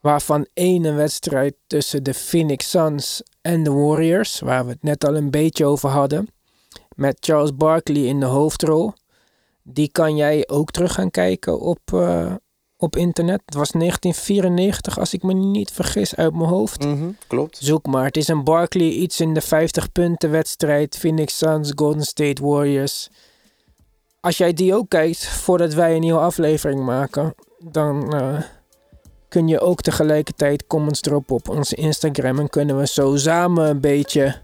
Waarvan 0.00 0.46
één 0.54 0.84
een 0.84 0.96
wedstrijd 0.96 1.54
tussen 1.66 2.02
de 2.02 2.14
Phoenix 2.14 2.70
Suns 2.70 3.22
en 3.40 3.62
de 3.62 3.72
Warriors. 3.72 4.40
Waar 4.40 4.64
we 4.64 4.70
het 4.70 4.82
net 4.82 5.04
al 5.04 5.16
een 5.16 5.30
beetje 5.30 5.64
over 5.64 5.88
hadden. 5.88 6.28
Met 6.96 7.16
Charles 7.20 7.54
Barkley 7.54 8.02
in 8.02 8.20
de 8.20 8.26
hoofdrol. 8.26 8.92
Die 9.62 9.88
kan 9.92 10.16
jij 10.16 10.48
ook 10.48 10.70
terug 10.70 10.92
gaan 10.92 11.10
kijken 11.10 11.60
op, 11.60 11.80
eh, 11.92 12.34
op 12.84 12.96
internet. 12.96 13.42
Het 13.44 13.54
was 13.54 13.70
1994 13.70 14.98
als 14.98 15.14
ik 15.14 15.22
me 15.22 15.32
niet 15.32 15.70
vergis 15.70 16.16
uit 16.16 16.34
mijn 16.34 16.48
hoofd. 16.48 16.84
Mhm, 16.84 17.10
klopt. 17.26 17.58
Zoek 17.60 17.86
maar. 17.86 18.04
Het 18.04 18.16
is 18.16 18.28
een 18.28 18.44
Barkley 18.44 18.88
iets 18.88 19.20
in 19.20 19.34
de 19.34 19.40
50 19.40 19.92
punten 19.92 20.30
wedstrijd. 20.30 20.96
Phoenix 20.96 21.38
Suns, 21.38 21.72
Golden 21.74 22.04
State 22.04 22.42
Warriors. 22.42 23.10
Als 24.20 24.36
jij 24.36 24.52
die 24.52 24.74
ook 24.74 24.88
kijkt 24.88 25.26
voordat 25.26 25.74
wij 25.74 25.94
een 25.94 26.00
nieuwe 26.00 26.20
aflevering 26.20 26.84
maken, 26.84 27.34
dan 27.58 28.14
eh, 28.14 28.42
kun 29.28 29.48
je 29.48 29.60
ook 29.60 29.80
tegelijkertijd 29.80 30.66
comments 30.66 31.00
droppen 31.00 31.36
op 31.36 31.48
onze 31.48 31.74
Instagram. 31.74 32.38
En 32.38 32.48
kunnen 32.48 32.78
we 32.78 32.86
zo 32.86 33.16
samen 33.16 33.68
een 33.68 33.80
beetje 33.80 34.36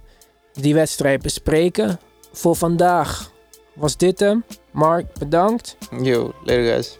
die 0.52 0.74
wedstrijd 0.74 1.22
bespreken. 1.22 2.00
Voor 2.32 2.56
vandaag 2.56 3.30
was 3.74 3.96
dit 3.96 4.20
hem. 4.20 4.44
Mark, 4.70 5.18
bedankt. 5.18 5.76
Yo, 6.02 6.32
later 6.44 6.64
guys. 6.64 6.99